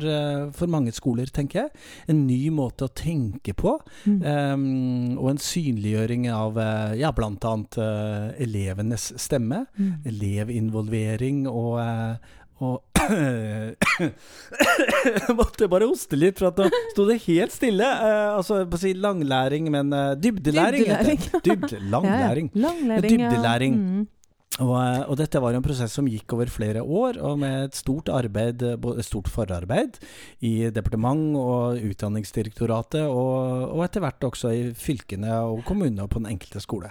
for 0.56 0.68
mange 0.72 0.92
skoler, 0.96 1.26
tenker 1.32 1.62
jeg. 1.66 1.70
En 2.12 2.26
ny 2.28 2.50
måte 2.54 2.88
å 2.88 2.94
tenke 2.94 3.54
på, 3.58 3.78
Mm. 4.06 4.22
um, 4.24 5.18
og 5.18 5.30
en 5.32 5.38
synliggjøring 5.42 6.30
av 6.32 6.56
ja, 6.98 7.12
bl.a. 7.12 7.54
Elevenes 8.40 9.12
stemme. 9.22 9.66
Mm. 9.78 9.94
Elevinvolvering 10.12 11.48
og, 11.52 11.80
eh, 11.84 12.16
og 12.66 12.84
Jeg 15.08 15.36
måtte 15.38 15.70
bare 15.72 15.88
hoste 15.88 16.18
litt, 16.20 16.40
for 16.40 16.50
at 16.50 16.60
nå 16.60 16.68
sto 16.92 17.06
det 17.08 17.22
helt 17.28 17.54
stille. 17.56 17.86
Uh, 17.86 18.36
altså 18.40 18.66
på 18.68 18.76
å 18.80 18.82
si 18.82 18.92
langlæring, 18.98 19.72
men 19.74 19.94
uh, 19.96 20.12
dybdelæring. 20.20 20.84
Dybdelæring. 20.84 21.20
Dybde, 21.48 21.82
langlæring. 21.94 22.52
Ja, 22.54 22.60
langlæring. 22.68 23.12
Dybdelæring. 23.16 23.82
ja. 23.82 23.98
Mm. 23.98 24.06
Og, 24.64 24.74
og 24.74 25.18
dette 25.20 25.38
var 25.42 25.54
en 25.54 25.62
prosess 25.62 25.94
som 25.94 26.08
gikk 26.10 26.34
over 26.34 26.50
flere 26.50 26.82
år, 26.82 27.20
og 27.22 27.36
med 27.44 27.68
et 27.68 27.76
stort 27.78 28.10
arbeid, 28.10 28.64
stort 29.06 29.30
forarbeid 29.30 30.00
i 30.42 30.72
departement 30.74 31.36
og 31.38 31.84
Utdanningsdirektoratet, 31.92 33.06
og, 33.06 33.68
og 33.76 33.84
etter 33.86 34.02
hvert 34.02 34.26
også 34.32 34.54
i 34.56 34.64
fylkene 34.74 35.44
og 35.46 35.62
kommunene 35.68 36.08
og 36.08 36.10
på 36.14 36.24
den 36.24 36.32
enkelte 36.32 36.64
skole. 36.64 36.90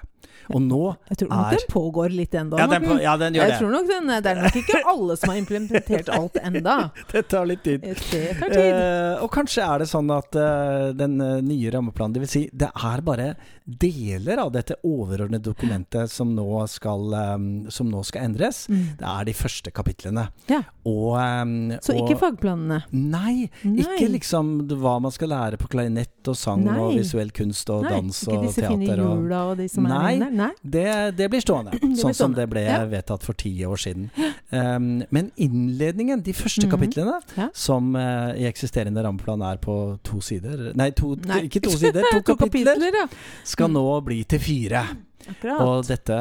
Og 0.54 0.62
nå 0.62 0.96
Jeg 1.10 1.18
tror 1.18 1.30
nok 1.30 1.46
er- 1.46 1.56
den 1.56 1.68
pågår 1.72 2.14
litt 2.14 2.34
ennå. 2.34 2.58
Ja, 2.58 2.66
ja, 3.02 3.16
den 3.16 3.34
gjør 3.34 3.42
jeg 3.42 3.50
det. 3.52 3.58
tror 3.58 3.72
nok 3.74 3.88
den, 3.88 4.06
Det 4.22 4.30
er 4.30 4.42
nok 4.42 4.56
ikke 4.60 4.82
alle 4.86 5.16
som 5.16 5.30
har 5.30 5.38
implementert 5.40 6.08
alt 6.08 6.36
enda. 6.42 6.76
Det 7.12 7.28
tar 7.28 7.46
litt 7.46 7.62
tid. 7.64 7.80
Det 7.82 8.38
tar 8.38 8.50
tid. 8.50 8.72
Uh, 8.76 9.24
og 9.24 9.30
kanskje 9.34 9.64
er 9.66 9.82
det 9.82 9.88
sånn 9.90 10.10
at 10.14 10.36
uh, 10.38 10.92
den 10.96 11.20
eh, 11.20 11.40
nye 11.42 11.70
rammeplanen 11.74 12.14
Det 12.14 12.22
vil 12.24 12.30
si, 12.30 12.42
det 12.52 12.70
er 12.70 13.02
bare 13.06 13.34
deler 13.66 14.38
av 14.38 14.52
dette 14.54 14.76
overordnede 14.86 15.42
dokumentet 15.42 16.10
som 16.10 16.30
nå 16.36 16.46
skal, 16.70 17.14
um, 17.34 17.46
som 17.70 17.88
nå 17.90 18.02
skal 18.06 18.28
endres. 18.28 18.68
Mm. 18.70 18.84
Det 19.00 19.08
er 19.10 19.24
de 19.26 19.34
første 19.34 19.72
kapitlene. 19.74 20.28
Ja. 20.50 20.60
Og, 20.86 21.16
um, 21.18 21.72
Så 21.82 21.96
og, 21.96 22.04
ikke 22.04 22.20
fagplanene. 22.20 22.84
Nei, 22.92 23.48
Nei. 23.64 23.82
ikke 23.82 24.10
liksom 24.14 24.54
hva 24.70 25.00
man 25.02 25.14
skal 25.14 25.32
lære 25.34 25.58
på 25.58 25.70
klarinett 25.72 26.30
og 26.30 26.38
sang 26.38 26.62
og 26.76 26.94
visuell 26.94 27.32
kunst 27.34 27.70
og 27.74 27.82
Nei, 27.86 27.96
dans 27.96 28.22
ikke 28.22 28.36
og 28.36 28.46
disse 28.46 28.62
fine 28.62 28.86
teater. 28.86 29.02
Og, 29.02 29.18
hjula 29.18 29.42
og 29.50 29.56
de 29.58 29.68
som 29.72 29.88
Nei. 29.90 30.14
er 30.14 30.15
Nei. 30.18 30.50
det, 30.62 31.16
det 31.16 31.28
blir 31.30 31.40
stående, 31.40 31.70
Det 31.76 31.80
blir 31.80 31.96
sånn 32.00 32.14
som 32.14 32.34
det 32.34 32.48
ble 32.50 32.62
ja. 32.66 32.84
vedtatt 32.90 33.22
for 33.22 33.32
ti 33.34 33.52
år 33.66 33.76
siden. 33.76 34.10
Um, 34.50 35.02
men 35.10 35.30
innledningen, 35.36 36.22
de 36.22 36.32
første 36.32 36.66
Mhm. 36.66 36.70
kapitlene, 36.70 37.20
Ja. 37.36 37.48
som 37.54 37.94
uh, 37.96 38.32
i 38.36 38.44
eksisterende 38.48 39.02
rammeplan 39.02 39.42
er 39.42 39.56
på 39.58 39.98
to 40.02 40.20
sider 40.20 40.72
Nei, 40.74 40.90
to, 40.92 41.14
Nei. 41.26 41.42
ikke 41.48 41.62
to 41.62 41.70
sider, 41.70 42.02
to, 42.12 42.22
kapitler, 42.36 42.74
kapitler, 42.76 43.00
ja. 43.02 43.06
skal 43.44 43.68
Mm. 43.68 43.72
nå 43.74 44.04
bli 44.04 44.24
til 44.24 44.38
fire. 44.38 44.84
Akkurat. 45.30 45.60
Og 45.64 45.86
dette 45.88 46.16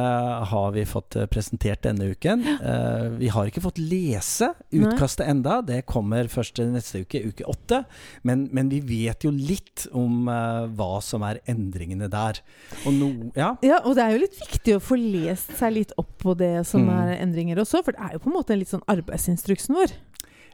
har 0.52 0.72
vi 0.76 0.86
fått 0.90 1.16
eh, 1.20 1.28
presentert 1.30 1.84
denne 1.86 2.08
uken. 2.16 2.42
Uh, 2.62 3.16
vi 3.20 3.30
har 3.34 3.50
ikke 3.50 3.62
fått 3.64 3.78
lese 3.82 4.52
utkastet 4.74 5.28
enda, 5.30 5.60
det 5.66 5.84
kommer 5.90 6.30
først 6.32 6.58
neste 6.72 7.04
uke, 7.06 7.22
uke 7.30 7.46
åtte. 7.50 7.84
Men, 8.26 8.48
men 8.56 8.72
vi 8.74 8.82
vet 8.86 9.26
jo 9.28 9.32
litt 9.36 9.86
om 9.94 10.26
uh, 10.32 10.66
hva 10.74 11.00
som 11.06 11.26
er 11.28 11.42
endringene 11.52 12.10
der. 12.12 12.42
Og 12.86 12.98
no, 12.98 13.12
ja, 13.38 13.54
Ja, 13.66 13.82
og 13.86 13.96
det 13.98 14.06
er 14.08 14.16
jo 14.16 14.24
litt 14.26 14.40
viktig 14.42 14.78
å 14.78 14.84
få 14.84 14.98
lest 15.00 15.54
seg 15.60 15.76
litt 15.78 15.94
opp 16.02 16.18
på 16.22 16.34
det 16.40 16.56
som 16.70 16.86
Mm. 16.86 16.92
er 16.92 17.22
endringer 17.24 17.60
også, 17.62 17.80
for 17.86 17.96
det 17.96 18.02
er 18.04 18.14
jo 18.14 18.20
på 18.26 18.30
en 18.30 18.36
måte 18.36 18.56
litt 18.58 18.70
sånn 18.70 18.84
arbeidsinstruksen 18.92 19.74
vår. 19.78 19.94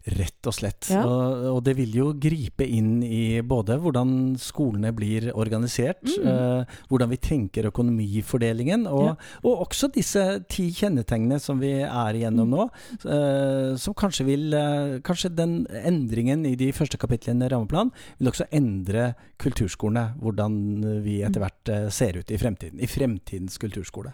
Rett 0.07 0.47
og 0.49 0.53
slett. 0.57 0.87
Ja. 0.89 1.03
Og, 1.05 1.45
og 1.57 1.63
det 1.63 1.75
vil 1.77 1.93
jo 1.93 2.07
gripe 2.17 2.65
inn 2.65 3.03
i 3.05 3.41
både 3.45 3.75
hvordan 3.81 4.35
skolene 4.41 4.91
blir 4.97 5.31
organisert, 5.37 6.01
Mm. 6.01 6.25
eh, 6.27 6.65
hvordan 6.89 7.09
vi 7.11 7.17
tenker 7.17 7.67
økonomifordelingen, 7.69 8.87
og, 8.89 9.03
Ja. 9.05 9.15
og 9.43 9.67
også 9.67 9.91
disse 9.93 10.23
ti 10.49 10.69
kjennetegnene 10.71 11.39
som 11.39 11.59
vi 11.59 11.71
er 11.81 12.13
igjennom 12.17 12.49
Mm. 12.49 12.51
nå. 12.57 12.69
eh, 13.05 13.75
som 13.77 13.93
kanskje 13.93 14.25
vil 14.25 14.53
eh, 14.53 14.99
Kanskje 15.01 15.29
den 15.35 15.67
endringen 15.85 16.45
i 16.45 16.55
de 16.55 16.71
første 16.71 16.97
kapitlene 16.97 17.45
i 17.45 17.49
rammeplan 17.49 17.91
vil 18.19 18.29
også 18.31 18.45
endre 18.51 19.13
kulturskolene. 19.39 20.15
Hvordan 20.21 21.03
vi 21.03 21.21
etter 21.25 21.39
hvert 21.43 21.69
eh, 21.69 21.89
ser 21.89 22.17
ut 22.19 22.31
i 22.31 22.37
fremtiden. 22.37 22.79
I 22.81 22.87
fremtidens 22.87 23.57
kulturskole. 23.61 24.11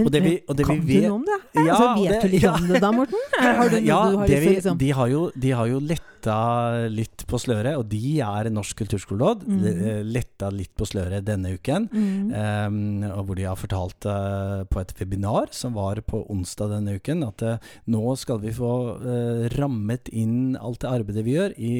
Og 0.00 0.10
det 0.10 0.22
vi- 0.22 0.36
eh, 0.36 0.40
og 0.48 0.56
det 0.56 0.66
vi 0.66 0.70
kan 0.70 0.80
vet- 0.86 1.02
du 1.02 1.08
noe 1.08 1.14
om 1.18 1.24
det? 1.24 1.38
Ja, 1.54 1.74
altså, 1.74 2.02
vet 2.02 2.10
det- 2.10 2.22
du 2.22 2.28
litt 2.34 2.42
ja. 2.42 2.54
om 2.54 2.66
det 2.68 2.80
da, 2.80 2.90
Morten? 2.92 3.20
Har 3.38 3.68
du 3.68 3.80
noe 3.80 3.84
du 3.84 3.90
har 3.92 4.26
lyst 4.26 4.28
til 4.28 4.52
å 4.52 4.56
liksom 4.56 4.78
de, 4.78 4.90
har 4.90 5.08
jo, 5.08 5.13
de 5.34 5.50
har 5.56 5.68
jo 5.70 5.78
letta 5.82 6.34
litt 6.88 7.24
på 7.28 7.36
sløret, 7.40 7.74
og 7.76 7.86
de 7.90 8.18
er 8.24 8.48
Norsk 8.52 8.78
kulturskoleråd. 8.80 9.42
Mm. 9.44 9.64
Letta 10.08 10.48
litt 10.54 10.72
på 10.78 10.86
sløret 10.88 11.26
denne 11.26 11.54
uken. 11.58 11.88
mm. 11.92 12.32
Um, 12.34 12.76
og 13.10 13.26
hvor 13.28 13.36
de 13.38 13.44
har 13.46 13.58
fortalt 13.60 14.06
uh, 14.08 14.62
på 14.70 14.80
et 14.80 14.92
webinar 14.98 15.50
som 15.54 15.74
var 15.76 16.00
på 16.06 16.22
onsdag 16.32 16.72
denne 16.72 16.96
uken, 16.98 17.22
at 17.26 17.44
uh, 17.44 17.70
nå 17.92 18.14
skal 18.20 18.40
vi 18.42 18.52
få 18.56 18.70
uh, 19.04 19.44
rammet 19.56 20.08
inn 20.12 20.56
alt 20.60 20.80
det 20.84 20.90
arbeidet 20.92 21.24
vi 21.26 21.36
gjør, 21.36 21.56
i 21.60 21.74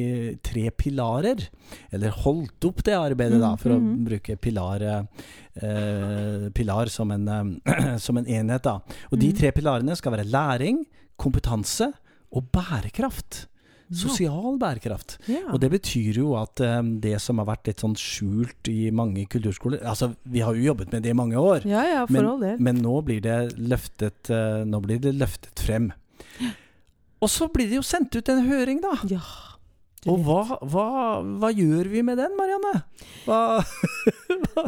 tre 0.45 0.67
pilarer. 0.77 1.47
Eller 1.95 2.13
holdt 2.25 2.69
opp 2.69 2.83
det 2.87 2.97
arbeidet, 2.97 3.41
da, 3.41 3.55
for 3.57 3.73
Mm, 3.75 3.75
å 3.75 3.81
mm. 3.97 4.03
bruke 4.07 4.35
pilar, 4.39 4.83
eh, 4.85 6.49
pilar 6.55 6.85
som, 6.93 7.11
en, 7.11 7.27
eh, 7.65 7.97
som 8.05 8.17
en 8.17 8.25
enhet. 8.27 8.63
Da. 8.63 8.79
Og 9.11 9.19
de 9.19 9.31
Mm. 9.31 9.37
tre 9.39 9.51
pilarene 9.51 9.95
skal 9.97 10.13
være 10.15 10.29
læring, 10.29 10.85
kompetanse 11.17 11.91
og 12.35 12.49
bærekraft. 12.53 13.45
Sosial 13.93 14.55
bærekraft. 14.57 15.19
Ja. 15.29 15.43
Og 15.53 15.59
det 15.61 15.69
betyr 15.75 16.17
jo 16.17 16.31
at 16.39 16.59
um, 16.65 16.95
det 17.01 17.19
som 17.21 17.37
har 17.37 17.45
vært 17.51 17.69
litt 17.69 17.83
sånn 17.83 17.93
skjult 17.99 18.69
i 18.71 18.89
mange 18.89 19.27
kulturskoler 19.29 19.83
Altså, 19.85 20.09
vi 20.25 20.41
har 20.41 20.57
jo 20.57 20.71
jobbet 20.71 20.95
med 20.95 21.05
det 21.05 21.13
i 21.13 21.17
mange 21.17 21.37
år. 21.37 21.67
ja, 21.69 21.83
ja, 21.85 22.05
del. 22.09 22.57
Men 22.57 22.81
nå 22.81 22.95
blir 23.05 23.21
det 23.21 23.53
løftet 23.61 24.31
uh, 24.33 24.65
Nå 24.65 24.81
blir 24.81 25.03
det 25.03 25.13
løftet 25.13 25.61
frem. 25.61 25.91
Og 27.21 27.29
så 27.31 27.47
blir 27.53 27.69
det 27.69 27.77
jo 27.77 27.85
sendt 27.85 28.17
ut 28.17 28.29
en 28.29 28.43
høring, 28.49 28.81
da. 28.83 28.97
Ja. 29.09 29.21
Og 30.09 30.21
hva, 30.25 30.41
hva, 30.61 30.89
hva 31.41 31.49
gjør 31.53 31.87
vi 31.93 32.03
med 32.05 32.19
den, 32.21 32.35
Marianne? 32.37 32.73
Hva, 33.25 33.61
hva, 34.53 34.67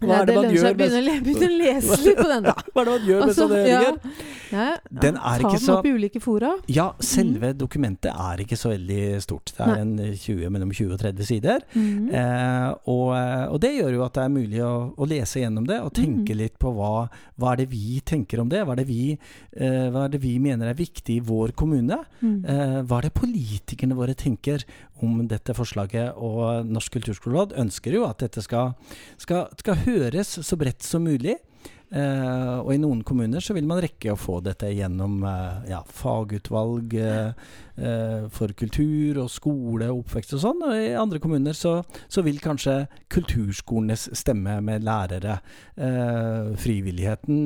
hva 0.08 0.20
er 0.22 0.26
det 0.30 0.34
man 0.36 0.50
gjør 0.54 0.68
med 0.70 0.76
begynne, 0.80 1.46
å 1.46 1.50
å 1.50 1.56
lese 1.60 1.98
litt 2.04 2.20
på 2.20 2.28
den, 2.30 2.42
da. 2.48 2.54
Hva 2.72 2.80
er 2.82 2.84
det 2.84 2.92
man 2.96 3.08
gjør 3.10 3.26
med 3.26 3.36
sånne 3.36 3.60
ja. 3.66 3.80
høringer? 3.80 4.28
Ja, 4.50 4.64
Den 4.90 5.16
er 5.16 5.38
ikke 5.44 5.58
så- 5.62 5.76
opp 5.78 5.86
i 5.86 5.92
ulike 5.94 6.20
fora. 6.20 6.48
Ja, 6.66 6.88
selve 6.98 7.52
dokumentet 7.54 8.10
er 8.10 8.40
ikke 8.42 8.56
så 8.58 8.72
veldig 8.72 9.20
stort. 9.22 9.52
Det 9.54 9.62
er 9.62 9.76
en 9.78 9.92
20, 10.18 10.50
mellom 10.50 10.72
20 10.74 10.94
og 10.96 10.98
30 11.04 11.26
sider. 11.28 11.60
Mhm. 11.74 12.08
Eh, 12.10 12.74
og, 12.90 13.12
eh, 13.14 13.44
og 13.46 13.60
det 13.62 13.70
gjør 13.76 13.92
jo 13.94 14.02
at 14.04 14.14
det 14.18 14.24
er 14.24 14.32
mulig 14.34 14.60
å, 14.66 15.06
lese 15.10 15.40
gjennom 15.42 15.66
det 15.66 15.78
og 15.80 15.92
tenke 15.94 16.30
Mhm. 16.34 16.36
litt 16.38 16.58
på 16.58 16.72
hva, 16.74 17.08
hva 17.38 17.52
er 17.52 17.56
det 17.62 17.68
vi 17.70 18.00
tenker 18.04 18.40
om 18.40 18.48
det. 18.48 18.64
Hva 18.66 18.72
er 18.72 18.76
det 18.82 18.86
vi, 18.88 19.18
eh, 19.56 19.88
hva 19.90 20.04
er 20.06 20.08
det 20.08 20.20
vi 20.20 20.38
mener 20.38 20.68
er 20.68 20.74
viktig 20.74 21.16
i 21.16 21.20
vår 21.20 21.52
kommune? 21.54 22.04
Mhm. 22.20 22.44
Eh, 22.44 22.82
hva 22.82 22.98
er 22.98 23.02
det 23.02 23.14
politikerne 23.14 23.94
våre 23.94 24.14
tenker 24.16 24.64
om 25.02 25.26
dette 25.28 25.54
forslaget? 25.54 26.14
Og 26.18 26.66
Norsk 26.66 26.90
kulturskoleråd 26.98 27.54
ønsker 27.56 27.92
jo 27.92 28.04
at 28.04 28.18
dette 28.18 28.42
skal, 28.42 28.74
skal, 29.16 29.48
skal 29.56 29.74
høres 29.90 30.38
så 30.46 30.58
bredt 30.60 30.84
som 30.86 31.04
mulig. 31.06 31.36
Eh, 31.90 32.56
og 32.60 32.70
i 32.74 32.78
noen 32.78 33.02
kommuner 33.06 33.42
så 33.42 33.56
vil 33.56 33.66
man 33.66 33.80
rekke 33.82 34.12
å 34.14 34.18
få 34.18 34.38
dette 34.44 34.70
gjennom 34.70 35.24
eh, 35.26 35.72
ja, 35.72 35.80
fagutvalg 35.82 36.94
eh, 36.94 37.32
eh, 37.74 38.28
for 38.30 38.54
kultur 38.54 39.18
og 39.24 39.30
skole 39.32 39.88
og 39.90 40.04
oppvekst 40.04 40.36
og 40.38 40.44
sånn. 40.44 40.62
Og 40.68 40.76
i 40.78 40.92
andre 40.98 41.20
kommuner 41.22 41.56
så, 41.56 41.80
så 42.06 42.22
vil 42.26 42.38
kanskje 42.42 42.84
kulturskolenes 43.10 44.08
stemme 44.18 44.60
med 44.64 44.86
lærere, 44.86 45.40
eh, 45.74 46.52
frivilligheten 46.60 47.42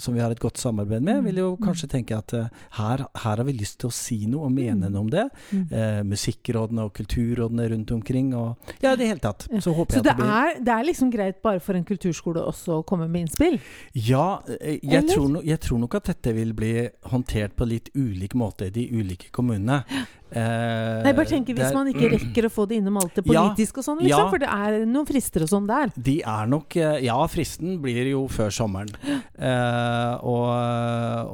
som 0.00 0.14
vi 0.14 0.22
har 0.22 0.32
et 0.32 0.40
godt 0.40 0.58
samarbeid 0.60 1.04
med, 1.04 1.22
vil 1.26 1.40
jo 1.42 1.50
kanskje 1.60 1.88
tenke 1.90 2.16
at 2.16 2.32
her, 2.78 3.04
her 3.24 3.36
har 3.36 3.44
vi 3.46 3.56
lyst 3.56 3.80
til 3.82 3.90
å 3.90 3.94
si 3.94 4.24
noe 4.30 4.48
og 4.48 4.54
mene 4.54 4.88
noe 4.88 5.04
om 5.04 5.10
det. 5.12 5.26
Mm. 5.50 5.64
Eh, 5.68 6.00
musikkrådene 6.08 6.86
og 6.86 6.94
kulturrådene 6.96 7.68
rundt 7.74 7.92
omkring. 7.94 8.32
Og, 8.38 8.72
ja, 8.80 8.94
i 8.94 8.98
det 9.00 9.10
hele 9.12 9.22
tatt. 9.22 9.46
Så 9.50 9.74
håper 9.74 9.98
Så 9.98 10.00
jeg 10.00 10.06
at 10.06 10.10
det 10.10 10.16
blir 10.20 10.32
Så 10.32 10.64
det 10.64 10.74
er 10.74 10.88
liksom 10.88 11.12
greit 11.12 11.40
bare 11.44 11.60
for 11.60 11.78
en 11.78 11.86
kulturskole 11.86 12.44
også 12.44 12.80
å 12.80 12.86
komme 12.86 13.08
med 13.08 13.26
innspill? 13.26 13.33
Ja, 13.94 14.40
eh, 14.60 14.78
jeg 14.82 15.06
tror, 15.10 15.28
no, 15.36 15.40
jeg 15.44 15.60
tror 15.60 15.78
nok 15.84 15.94
at 16.00 16.04
dette 16.12 16.34
vil 16.34 16.52
bli 16.56 16.74
håndtert 17.12 17.56
på 17.56 17.66
litt 17.68 17.90
ulik 17.94 18.34
måte 18.34 18.66
i 18.68 18.74
de 18.74 18.88
ulike 18.92 19.30
kommunene. 19.34 19.82
Eh, 20.34 21.02
Nei, 21.04 21.12
bare 21.14 21.28
tenker 21.30 21.54
Hvis 21.54 21.70
man 21.76 21.86
ikke 21.86 22.08
rekker 22.10 22.46
å 22.48 22.50
få 22.50 22.64
det 22.66 22.80
innom 22.80 22.96
alt 22.98 23.14
det 23.20 23.22
Ja, 23.30 23.44
og 23.52 23.60
sånn, 23.86 24.00
liksom, 24.02 24.08
ja. 24.08 24.22
for 24.32 24.40
det 24.42 24.48
er 24.50 24.80
noen 24.90 25.06
frister 25.06 25.44
og 25.44 25.50
sånn 25.52 25.68
der. 25.68 25.92
De 25.94 26.16
er 26.26 26.48
nok 26.50 26.74
eh, 26.80 26.96
Ja, 27.04 27.20
fristen 27.30 27.76
blir 27.84 28.08
jo 28.10 28.24
før 28.32 28.50
sommeren. 28.54 28.90
Eh, 29.44 30.14
og, 30.24 30.46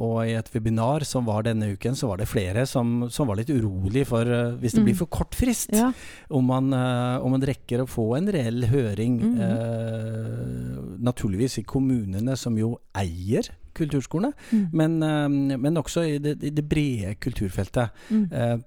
og 0.00 0.14
i 0.24 0.32
et 0.34 0.48
webinar 0.54 1.04
som 1.06 1.26
var 1.28 1.44
denne 1.46 1.68
uken, 1.76 1.94
så 1.94 2.08
var 2.10 2.18
det 2.22 2.26
flere 2.30 2.64
som, 2.66 3.04
som 3.12 3.28
var 3.28 3.36
litt 3.38 3.52
urolig 3.52 4.06
for 4.08 4.24
eh, 4.26 4.54
hvis 4.58 4.72
det 4.74 4.80
Mm. 4.80 4.86
blir 4.88 4.96
for 4.98 5.10
kort 5.12 5.36
frist. 5.36 5.70
Ja. 5.76 5.90
Om, 6.32 6.46
man, 6.48 6.72
om 6.72 7.34
man 7.36 7.44
rekker 7.44 7.82
å 7.84 7.86
få 7.88 8.06
en 8.16 8.30
reell 8.32 8.64
høring, 8.72 9.18
Mm. 9.20 9.36
eh, 9.44 10.89
naturligvis 11.00 11.58
i 11.58 11.62
kommunene 11.66 12.36
som 12.36 12.56
jo 12.58 12.74
eier 12.94 13.48
kulturskolene, 13.74 14.32
Mm. 14.52 14.66
men, 14.72 15.02
eh, 15.02 15.56
men 15.58 15.76
også 15.76 16.02
i 16.06 16.18
det, 16.18 16.42
i 16.42 16.50
det 16.50 16.68
brede 16.68 17.14
kulturfeltet. 17.20 17.90
Mm. 18.10 18.28
Eh, 18.32 18.58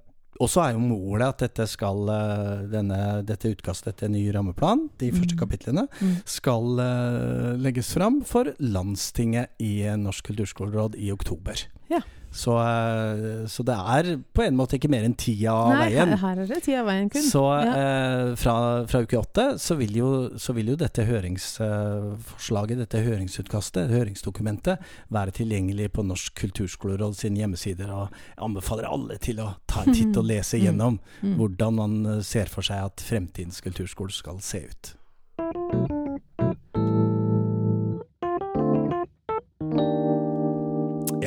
og 0.42 0.50
så 0.50 0.64
er 0.64 0.72
jo 0.74 0.80
målet 0.82 1.28
at 1.28 1.38
dette 1.44 1.68
skal 1.70 2.08
eh, 2.10 2.64
denne, 2.72 3.24
dette 3.24 3.52
utkastet 3.54 3.98
til 3.98 4.10
ny 4.12 4.24
rammeplan, 4.34 4.90
de 5.00 5.12
første 5.12 5.36
Mm. 5.36 5.40
kapitlene, 5.40 5.88
Mm. 6.02 6.16
skal 6.26 6.80
eh, 6.80 7.58
legges 7.62 7.94
fram 7.94 8.22
for 8.26 8.46
Landstinget 8.60 9.48
i 9.60 9.84
Norsk 9.98 10.26
kulturskoleråd 10.32 10.96
i 10.98 11.12
oktober. 11.12 11.68
Ja. 11.92 12.00
Så, 12.34 12.56
eh, 12.58 13.44
så 13.46 13.62
det 13.64 13.76
er 13.78 14.08
på 14.34 14.42
en 14.42 14.56
måte 14.58 14.80
ikke 14.80 14.90
mer 14.90 15.04
enn 15.06 15.14
ti 15.16 15.36
av 15.46 15.70
Nei, 15.76 15.92
veien. 15.92 16.10
her, 16.16 16.18
her 16.18 16.40
er 16.42 16.48
det 16.50 16.64
ti 16.66 16.74
av 16.76 16.88
veien 16.88 17.12
kun. 17.14 17.22
Så 17.22 17.44
Ja. 17.62 17.76
eh, 17.78 18.36
fra, 18.42 18.56
fra 18.90 19.02
uke 19.06 19.20
åtte 19.20 19.46
så 19.62 19.78
vil 19.78 19.94
jo, 20.00 20.10
så 20.42 20.56
vil 20.58 20.72
jo 20.74 20.76
dette 20.76 21.06
høringsforslaget, 21.06 22.78
dette 22.82 23.04
høringsutkastet, 23.06 23.94
høringsdokumentet, 23.94 24.82
være 25.14 25.32
tilgjengelig 25.38 25.92
på 25.94 26.04
Norsk 26.10 26.34
kulturskoleråd 26.42 27.16
sine 27.22 27.38
hjemmesider. 27.44 27.94
Og 27.94 28.10
jeg 28.10 28.44
anbefaler 28.50 28.90
alle 28.90 29.18
til 29.22 29.38
å 29.46 29.52
ta 29.70 29.84
en 29.86 29.94
titt 29.94 30.18
og 30.18 30.26
lese 30.34 30.58
Mm. 30.58 30.64
gjennom 30.66 31.00
Mm. 31.22 31.36
hvordan 31.38 31.74
man 31.76 32.06
eh, 32.18 32.22
ser 32.26 32.46
for 32.50 32.62
seg 32.66 32.82
at 32.84 32.98
fremtidens 32.98 33.62
kulturskole 33.62 34.12
skal 34.12 34.40
se 34.42 34.66
ut. 34.66 35.93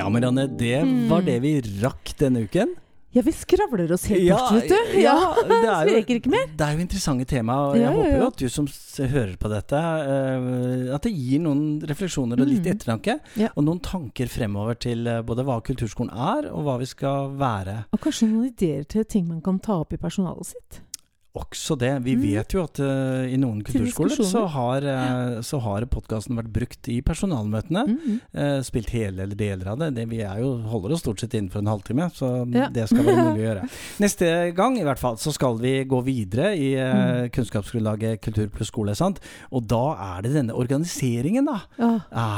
Ja, 0.07 0.11
Marianne, 0.15 0.47
det 0.57 0.77
var 1.11 1.21
Mm. 1.23 1.27
det 1.27 1.39
vi 1.43 1.61
rakk 1.83 2.13
denne 2.19 2.45
uken. 2.47 2.77
Ja, 3.17 3.23
vi 3.23 3.33
skravler 3.33 3.91
oss 3.95 4.05
helt 4.07 4.29
bort, 4.29 4.53
vet 4.53 4.69
du. 4.69 5.01
ja, 5.01 5.15
det 5.49 5.57
er 5.65 5.87
jo, 5.89 5.95
rekker 5.97 6.19
ikke 6.21 6.29
mer. 6.31 6.47
det 6.55 6.61
er 6.67 6.75
jo 6.77 6.83
interessante 6.85 7.25
tema, 7.25 7.55
og 7.71 7.75
jeg 7.79 7.83
ja, 7.87 7.91
håper 7.95 8.11
ja. 8.13 8.19
jo 8.21 8.27
at 8.27 8.37
du 8.37 8.49
som 8.53 8.67
hører 9.09 9.37
på 9.41 9.49
dette, 9.49 9.73
uh, 9.73 10.95
at 10.95 11.03
det 11.07 11.13
gir 11.17 11.41
noen 11.41 11.81
refleksjoner 11.89 12.39
og 12.39 12.47
litt 12.47 12.63
Mm. 12.67 12.75
ettertanke, 12.77 13.19
Ja. 13.41 13.49
og 13.57 13.65
noen 13.65 13.81
tanker 13.81 14.27
fremover 14.29 14.79
til 14.79 15.07
eh, 15.09 15.23
både 15.23 15.43
hva 15.45 15.61
kulturskolen 15.65 16.13
er, 16.13 16.51
og 16.53 16.63
hva 16.67 16.79
vi 16.79 16.85
skal 16.87 17.31
være. 17.41 17.87
Og 17.93 18.01
kanskje 18.01 18.29
noen 18.29 18.51
ideer 18.53 18.85
til 18.87 19.05
ting 19.05 19.27
man 19.27 19.41
kan 19.41 19.59
ta 19.59 19.81
opp 19.81 19.93
i 19.93 19.97
personalet 19.97 20.47
sitt. 20.47 20.81
Også 21.37 21.77
det. 21.79 21.91
Vi 22.05 22.15
Mm. 22.17 22.23
vet 22.23 22.55
jo 22.55 22.63
at 22.65 22.79
uh, 22.81 23.27
i 23.29 23.37
noen 23.37 23.59
kulturskoler 23.63 24.23
så 24.25 24.47
har, 24.49 24.85
uh, 24.89 25.41
så 25.45 25.59
har 25.61 25.85
podkasten 25.93 26.37
vært 26.39 26.49
brukt 26.55 26.89
i 26.89 27.01
personalmøtene. 27.05 27.83
Mm. 27.91 28.21
Uh, 28.33 28.61
spilt 28.65 28.89
hele 28.95 29.23
eller 29.27 29.37
deler 29.37 29.69
av 29.75 29.79
det. 29.83 29.91
det. 29.99 30.07
Vi 30.09 30.23
er 30.25 30.41
jo, 30.41 30.55
holder 30.65 30.95
oss 30.97 31.03
stort 31.05 31.21
sett 31.21 31.35
innenfor 31.37 31.61
en 31.61 31.69
halvtime, 31.75 32.09
så 32.17 32.31
Ja. 32.55 32.69
det 32.73 32.87
skal 32.89 33.05
være 33.05 33.27
mulig 33.29 33.43
å 33.45 33.47
gjøre. 33.49 33.69
Neste 34.05 34.31
gang 34.57 34.79
i 34.81 34.85
hvert 34.87 34.99
fall 35.03 35.17
så 35.21 35.33
skal 35.37 35.59
vi 35.61 35.75
gå 35.85 36.01
videre 36.07 36.55
i 36.57 36.71
uh, 36.81 37.29
kunnskapsgrunnlaget 37.29 38.21
Kultur 38.25 38.49
pluss 38.49 38.69
skole. 38.73 38.95
Sant? 38.97 39.21
Og 39.53 39.67
da 39.69 39.83
er 40.17 40.23
det 40.25 40.33
denne 40.39 40.57
organiseringen, 40.57 41.45
da. 41.47 41.59
Ja. 41.79 41.91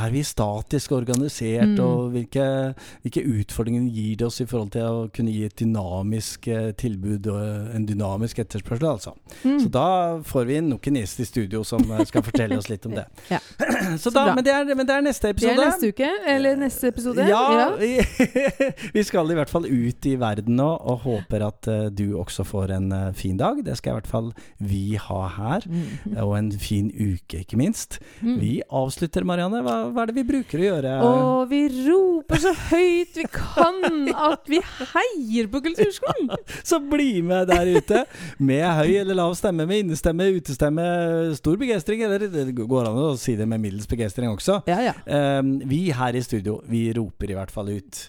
Er 0.05 0.11
vi 0.11 0.25
statisk 0.27 0.93
organisert, 0.99 1.69
Mm. 1.69 1.79
og 1.85 2.13
hvilke, 2.15 2.75
hvilke 3.05 3.23
utfordringer 3.23 3.89
gir 3.93 4.17
det 4.17 4.27
oss 4.27 4.41
i 4.41 4.47
forhold 4.47 4.71
til 4.73 4.83
å 4.83 5.09
kunne 5.13 5.31
gi 5.33 5.45
et 5.45 5.57
dynamisk 5.61 6.49
tilbud 6.81 7.27
og 7.31 7.75
en 7.77 7.87
dynamisk 7.87 8.39
etterspørsel, 8.43 8.88
altså. 8.97 9.15
Mm. 9.43 9.59
Så 9.63 9.69
da 9.73 9.89
får 10.27 10.49
vi 10.49 10.61
nok 10.65 10.87
en 10.91 10.99
gjest 11.01 11.23
i 11.23 11.27
studio 11.29 11.63
som 11.67 11.83
eh, 11.93 12.05
skal 12.09 12.25
fortelle 12.27 12.59
oss 12.59 12.71
litt 12.71 12.87
om 12.89 12.97
det. 12.99 13.07
Ja. 13.29 13.41
Så 13.99 14.11
da, 14.11 14.29
så 14.29 14.35
men, 14.37 14.45
det 14.45 14.53
er, 14.53 14.69
men 14.77 14.87
det 14.87 14.95
er 14.95 15.03
neste 15.05 15.31
Det 15.37 15.49
er 15.51 15.59
neste 15.59 15.91
uke, 15.93 16.09
eller 16.29 16.57
neste 16.59 16.91
episode. 16.93 17.25
Ja, 17.29 17.75
Vi, 17.79 17.99
vi 18.97 19.03
skal 19.05 19.31
i 19.31 19.37
hvert 19.37 19.51
fall 19.53 19.67
ut 19.69 20.07
i 20.09 20.15
verden 20.21 20.57
nå, 20.59 20.69
og 20.79 21.05
håper 21.05 21.45
at 21.47 21.69
uh, 21.71 21.89
du 21.93 22.17
også 22.21 22.45
får 22.49 22.73
en 22.77 22.89
uh, 22.93 23.11
fin 23.17 23.37
dag. 23.41 23.61
Det 23.65 23.77
skal 23.79 23.93
i 23.93 23.99
hvert 23.99 24.11
fall 24.11 24.31
vi 24.59 24.99
ha 25.01 25.21
her. 25.37 25.67
Mm. 25.69 26.17
Og 26.25 26.35
en 26.39 26.51
fin 26.53 26.91
uke, 26.93 27.43
ikke 27.45 27.61
minst. 27.61 27.99
Mm. 28.21 28.39
Vi 28.41 28.53
avslutter, 28.69 29.27
Marianne. 29.29 29.63
Hva, 29.67 29.77
hva 29.93 30.05
er 30.05 30.13
det 30.13 30.19
vi 30.21 30.27
bruker 30.33 30.63
å 30.63 30.69
gjøre? 30.69 30.95
Og 31.09 31.53
vi 31.53 31.63
roper 31.89 32.43
så 32.43 32.55
høyt 32.71 33.19
vi 33.19 33.27
kan 33.33 34.09
at 34.15 34.49
vi 34.51 34.61
heier 34.95 35.49
på 35.51 35.63
kulturskolen! 35.65 36.31
Så 36.69 36.81
bli 36.81 37.23
med 37.25 37.49
der 37.51 37.69
ute 37.79 38.05
med 38.39 38.65
høy 38.79 38.99
eller 39.01 39.19
lav 39.19 39.35
stemme, 39.39 39.67
med 39.69 39.85
innestemme, 39.85 40.29
utestemme, 40.39 40.85
stor 41.39 41.59
begeistring. 41.61 42.05
Eller 42.07 42.29
det 42.29 42.47
går 42.59 42.91
an 42.91 43.01
å 43.09 43.17
si 43.21 43.37
det 43.39 43.49
med 43.49 43.63
middels 43.63 43.89
begeistring 43.91 44.31
også. 44.33 44.63
Ja, 44.71 44.81
ja. 44.91 44.95
Um, 45.07 45.59
vi 45.69 45.89
her 45.95 46.17
i 46.17 46.25
studio, 46.25 46.61
vi 46.69 46.89
roper 46.97 47.33
i 47.33 47.39
hvert 47.39 47.55
fall 47.55 47.75
ut 47.77 48.07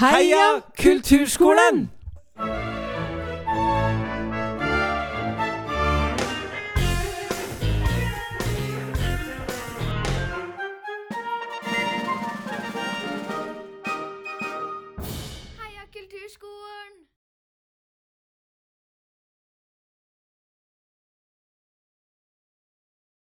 Heia 0.00 0.60
Kulturskolen! 0.78 1.88